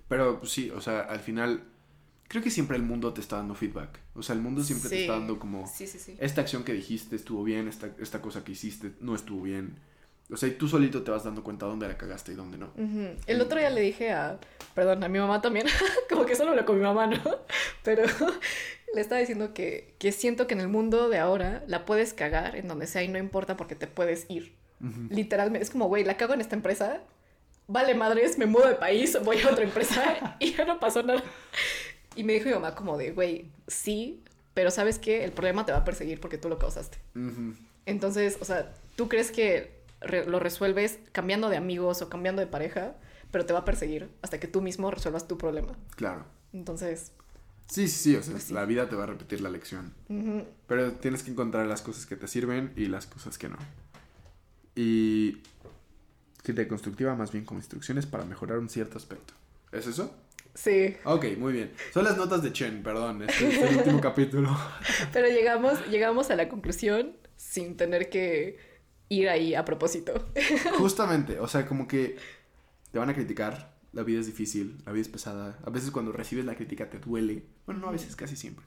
Pero 0.08 0.40
pues, 0.40 0.52
sí, 0.52 0.70
o 0.70 0.80
sea, 0.82 1.02
al 1.02 1.20
final, 1.20 1.64
creo 2.28 2.44
que 2.44 2.52
siempre 2.52 2.78
el 2.78 2.84
mundo 2.84 3.14
te 3.14 3.22
está 3.22 3.38
dando 3.38 3.56
feedback. 3.56 4.00
O 4.14 4.22
sea, 4.22 4.36
el 4.36 4.42
mundo 4.42 4.64
siempre 4.64 4.90
te 4.90 5.02
está 5.02 5.14
dando 5.14 5.40
como, 5.40 5.66
Sí, 5.68 5.88
sí, 5.88 6.00
sí. 6.00 6.16
esta 6.20 6.42
acción 6.42 6.64
que 6.64 6.74
dijiste 6.74 7.16
estuvo 7.16 7.44
bien, 7.44 7.68
esta, 7.68 7.90
esta 8.00 8.22
cosa 8.22 8.44
que 8.44 8.52
hiciste 8.54 8.94
no 9.00 9.16
estuvo 9.16 9.42
bien. 9.44 9.80
O 10.30 10.36
sea, 10.36 10.50
y 10.50 10.54
tú 10.54 10.68
solito 10.68 11.04
te 11.04 11.12
vas 11.12 11.24
dando 11.24 11.42
cuenta 11.44 11.66
dónde 11.66 11.88
la 11.88 11.98
cagaste 11.98 12.34
y 12.34 12.36
dónde 12.36 12.58
no. 12.58 12.72
El 13.28 13.42
otro 13.42 13.60
día 13.60 13.70
le 13.70 13.80
dije 13.80 14.12
a, 14.12 14.38
perdón, 14.76 15.02
a 15.04 15.08
mi 15.08 15.20
mamá 15.20 15.42
también, 15.42 15.68
como 16.10 16.26
que 16.26 16.36
solo 16.36 16.54
lo 16.54 16.66
con 16.66 16.76
mi 16.78 16.84
mamá, 16.84 17.08
¿no? 17.08 17.22
Pero 17.84 18.04
le 18.94 19.02
estaba 19.02 19.20
diciendo 19.20 19.54
que, 19.54 19.96
que 20.00 20.12
siento 20.12 20.48
que 20.48 20.54
en 20.54 20.62
el 20.62 20.68
mundo 20.68 21.10
de 21.10 21.18
ahora 21.20 21.64
la 21.68 21.86
puedes 21.86 22.14
cagar 22.14 22.56
en 22.56 22.68
donde 22.68 22.88
sea 22.88 23.04
y 23.04 23.08
no 23.08 23.18
importa 23.18 23.58
porque 23.58 23.76
te 23.76 23.88
puedes 23.88 24.26
ir. 24.30 24.56
Literalmente, 25.10 25.64
es 25.64 25.72
como, 25.72 25.88
güey, 25.88 26.04
la 26.04 26.18
cago 26.18 26.34
en 26.36 26.42
esta 26.42 26.56
empresa, 26.56 27.02
vale 27.68 27.96
madres, 27.96 28.38
me 28.38 28.46
mudo 28.46 28.68
de 28.68 28.76
país, 28.76 29.18
voy 29.24 29.40
a 29.42 29.50
otra 29.50 29.64
empresa 29.64 30.38
y 30.40 30.54
ya 30.54 30.66
no 30.66 30.80
pasó 30.80 31.02
nada. 31.04 31.24
Y 32.16 32.24
me 32.24 32.34
dijo 32.34 32.46
mi 32.48 32.54
mamá 32.54 32.76
como 32.76 32.98
de, 32.98 33.12
güey, 33.12 33.52
sí, 33.68 34.24
pero 34.54 34.70
¿sabes 34.72 35.00
qué? 35.00 35.24
El 35.24 35.32
problema 35.32 35.66
te 35.66 35.72
va 35.72 35.80
a 35.80 35.84
perseguir 35.84 36.20
porque 36.20 36.38
tú 36.38 36.48
lo 36.50 36.58
causaste. 36.60 36.98
Entonces, 37.86 38.38
o 38.42 38.46
sea, 38.46 38.74
tú 38.96 39.08
crees 39.10 39.32
que 39.32 39.72
re- 40.02 40.26
lo 40.26 40.40
resuelves 40.40 41.00
cambiando 41.12 41.50
de 41.50 41.58
amigos 41.58 42.02
o 42.02 42.10
cambiando 42.10 42.40
de 42.42 42.48
pareja, 42.48 42.96
pero 43.32 43.46
te 43.46 43.54
va 43.54 43.60
a 43.60 43.66
perseguir 43.66 44.10
hasta 44.22 44.40
que 44.40 44.48
tú 44.48 44.62
mismo 44.62 44.90
resuelvas 44.92 45.28
tu 45.28 45.38
problema. 45.38 45.74
Claro. 45.96 46.26
Entonces, 46.54 47.12
Sí, 47.68 47.88
sí, 47.88 47.98
sí, 48.12 48.16
o 48.16 48.24
sea, 48.24 48.32
Pues 48.34 48.44
sí. 48.46 48.54
la 48.54 48.66
vida 48.66 48.88
te 48.90 48.96
va 48.96 49.04
a 49.04 49.08
repetir 49.08 49.42
la 49.42 49.50
lección. 49.50 49.94
ujú, 50.10 50.46
Pero 50.68 50.94
tienes 50.94 51.24
que 51.24 51.32
encontrar 51.32 51.66
las 51.68 51.82
cosas 51.82 52.06
que 52.06 52.16
te 52.16 52.28
sirven 52.28 52.72
y 52.76 52.86
las 52.88 53.06
cosas 53.08 53.38
que 53.38 53.50
no. 53.50 53.58
Y 54.76 55.42
crítica 56.44 56.68
constructiva 56.68 57.16
más 57.16 57.32
bien 57.32 57.44
como 57.46 57.60
instrucciones 57.60 58.06
para 58.06 58.24
mejorar 58.26 58.60
un 58.60 58.70
cierto 58.70 58.98
aspecto. 58.98 59.34
¿Es 59.72 59.88
eso? 59.88 60.16
sí, 60.54 60.96
Ok, 61.04 61.26
muy 61.38 61.54
bien. 61.54 61.72
Son 61.94 62.04
las 62.04 62.18
notas 62.18 62.42
de 62.42 62.52
Chen, 62.54 62.82
perdón, 62.82 63.22
este 63.22 63.48
es 63.48 63.58
el 63.70 63.78
último 63.78 64.02
capítulo. 64.02 64.58
pero 65.14 65.28
llegamos, 65.28 65.86
llegamos 65.88 66.32
a 66.32 66.36
la 66.36 66.50
conclusión 66.50 67.16
sin 67.36 67.76
tener 67.78 68.10
que 68.10 68.58
ir 69.10 69.30
ahí 69.30 69.54
a 69.56 69.64
propósito. 69.66 70.14
Justamente, 70.80 71.40
o 71.40 71.48
sea, 71.48 71.66
como 71.68 71.88
que 71.88 72.18
te 72.92 72.98
van 73.00 73.10
a 73.10 73.14
criticar, 73.14 73.77
la 73.98 74.04
vida 74.04 74.20
es 74.20 74.28
difícil, 74.28 74.78
la 74.86 74.92
vida 74.92 75.02
es 75.02 75.10
pesada. 75.10 75.58
A 75.66 75.72
veces 75.72 75.90
cuando 75.90 76.12
recibes 76.12 76.46
la 76.46 76.56
crítica 76.56 76.88
te 76.88 77.00
duele. 77.00 77.44
Bueno, 77.66 77.82
no 77.82 77.88
a 77.88 77.92
veces, 77.92 78.16
casi 78.16 78.36
siempre. 78.36 78.64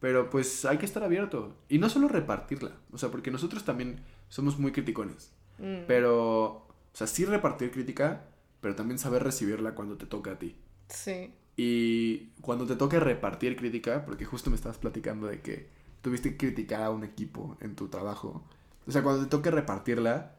Pero 0.00 0.28
pues 0.28 0.64
hay 0.64 0.76
que 0.78 0.86
estar 0.86 1.04
abierto. 1.04 1.56
Y 1.68 1.78
no 1.78 1.88
solo 1.88 2.08
repartirla, 2.08 2.72
o 2.90 2.98
sea, 2.98 3.10
porque 3.10 3.30
nosotros 3.30 3.64
también 3.64 4.00
somos 4.28 4.58
muy 4.58 4.72
criticones. 4.72 5.32
Mm, 5.58 5.84
Pero, 5.86 6.46
o 6.46 6.66
sea, 6.94 7.06
sí 7.06 7.24
repartir 7.24 7.70
crítica, 7.70 8.24
pero 8.60 8.74
también 8.74 8.98
saber 8.98 9.22
recibirla 9.22 9.76
cuando 9.76 9.96
te 9.96 10.06
toca 10.06 10.32
a 10.32 10.38
ti. 10.38 10.56
Sí, 10.88 11.32
Y 11.56 12.30
cuando 12.40 12.66
te 12.66 12.74
toque 12.74 12.98
repartir 12.98 13.54
crítica, 13.56 14.04
porque 14.04 14.24
justo 14.24 14.50
me 14.50 14.56
estabas 14.56 14.78
platicando 14.78 15.26
de 15.28 15.40
que 15.42 15.68
tuviste 16.02 16.30
que 16.32 16.38
criticar 16.38 16.82
a 16.82 16.90
un 16.90 17.04
equipo 17.04 17.56
en 17.60 17.76
tu 17.76 17.88
trabajo. 17.88 18.42
O 18.86 18.90
sea, 18.90 19.02
cuando 19.02 19.22
te 19.22 19.28
toque 19.30 19.50
repartirla, 19.52 20.34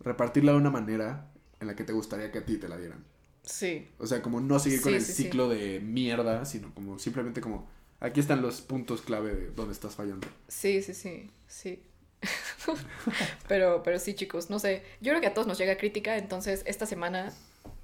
repartirla 0.00 0.52
de 0.52 0.58
una 0.58 0.70
manera 0.70 1.30
en 1.60 1.66
la 1.66 1.76
que 1.76 1.84
te 1.84 1.92
gustaría 1.92 2.30
que 2.32 2.38
a 2.38 2.46
ti 2.46 2.56
te 2.58 2.68
la 2.68 2.76
dieran. 2.78 3.04
Sí, 3.44 3.88
O 3.98 4.06
sea, 4.06 4.22
como 4.22 4.40
no 4.40 4.58
seguir 4.58 4.80
con 4.80 4.92
Sí, 4.92 4.96
el 4.96 5.02
sí, 5.02 5.12
sí. 5.12 5.22
ciclo 5.24 5.48
de 5.48 5.80
mierda, 5.80 6.44
sino 6.44 6.72
como 6.74 6.98
simplemente 6.98 7.40
como, 7.40 7.68
aquí 8.00 8.20
están 8.20 8.42
los 8.42 8.60
puntos 8.60 9.02
clave 9.02 9.34
de 9.34 9.50
donde 9.50 9.72
estás 9.72 9.94
fallando. 9.94 10.26
sí, 10.48 10.82
sí, 10.82 10.94
sí, 10.94 11.30
sí. 11.46 11.82
pero, 13.48 13.82
pero 13.82 13.98
sí, 13.98 14.14
chicos, 14.14 14.50
no 14.50 14.58
sé. 14.58 14.82
Yo 15.00 15.10
creo 15.10 15.20
que 15.20 15.26
a 15.26 15.34
todos 15.34 15.46
nos 15.48 15.58
llega 15.58 15.76
crítica, 15.76 16.16
entonces 16.16 16.62
esta 16.66 16.86
semana 16.86 17.32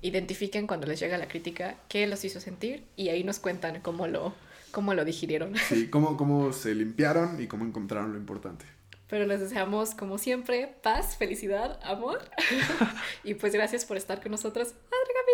identifiquen 0.00 0.66
cuando 0.68 0.86
les 0.86 1.00
llega 1.00 1.18
la 1.18 1.26
crítica 1.28 1.76
qué 1.88 2.06
los 2.06 2.24
hizo 2.24 2.40
sentir 2.40 2.84
y 2.96 3.08
ahí 3.08 3.24
nos 3.24 3.40
cuentan 3.40 3.80
cómo 3.80 4.06
lo, 4.06 4.34
cómo 4.70 4.94
lo 4.94 5.04
digirieron. 5.04 5.54
Sí, 5.56 5.88
cómo, 5.90 6.16
cómo 6.16 6.52
se 6.52 6.74
limpiaron 6.74 7.42
y 7.42 7.46
cómo 7.48 7.64
encontraron 7.64 8.12
lo 8.12 8.18
importante. 8.18 8.64
Pero 9.08 9.24
les 9.26 9.40
deseamos, 9.40 9.94
como 9.94 10.18
siempre, 10.18 10.76
paz, 10.82 11.16
felicidad, 11.16 11.80
amor. 11.82 12.20
y 13.24 13.34
pues 13.34 13.54
gracias 13.54 13.86
por 13.86 13.96
estar 13.96 14.20
con 14.22 14.30
nosotros. 14.32 14.68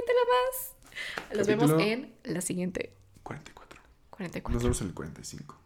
Capítulo 0.04 0.20
más. 0.30 1.36
Los 1.36 1.46
vemos 1.46 1.70
Capítulo- 1.70 1.92
en 1.92 2.14
la 2.24 2.40
siguiente 2.40 2.92
44. 3.22 3.80
44. 4.10 4.52
Nos 4.54 4.62
vemos 4.62 4.80
en 4.82 4.88
el 4.88 4.94
45. 4.94 5.56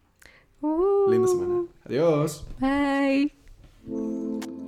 Uh, 0.60 1.10
Linda 1.10 1.28
semana. 1.28 1.64
Adiós. 1.84 2.46
Bye. 2.58 4.67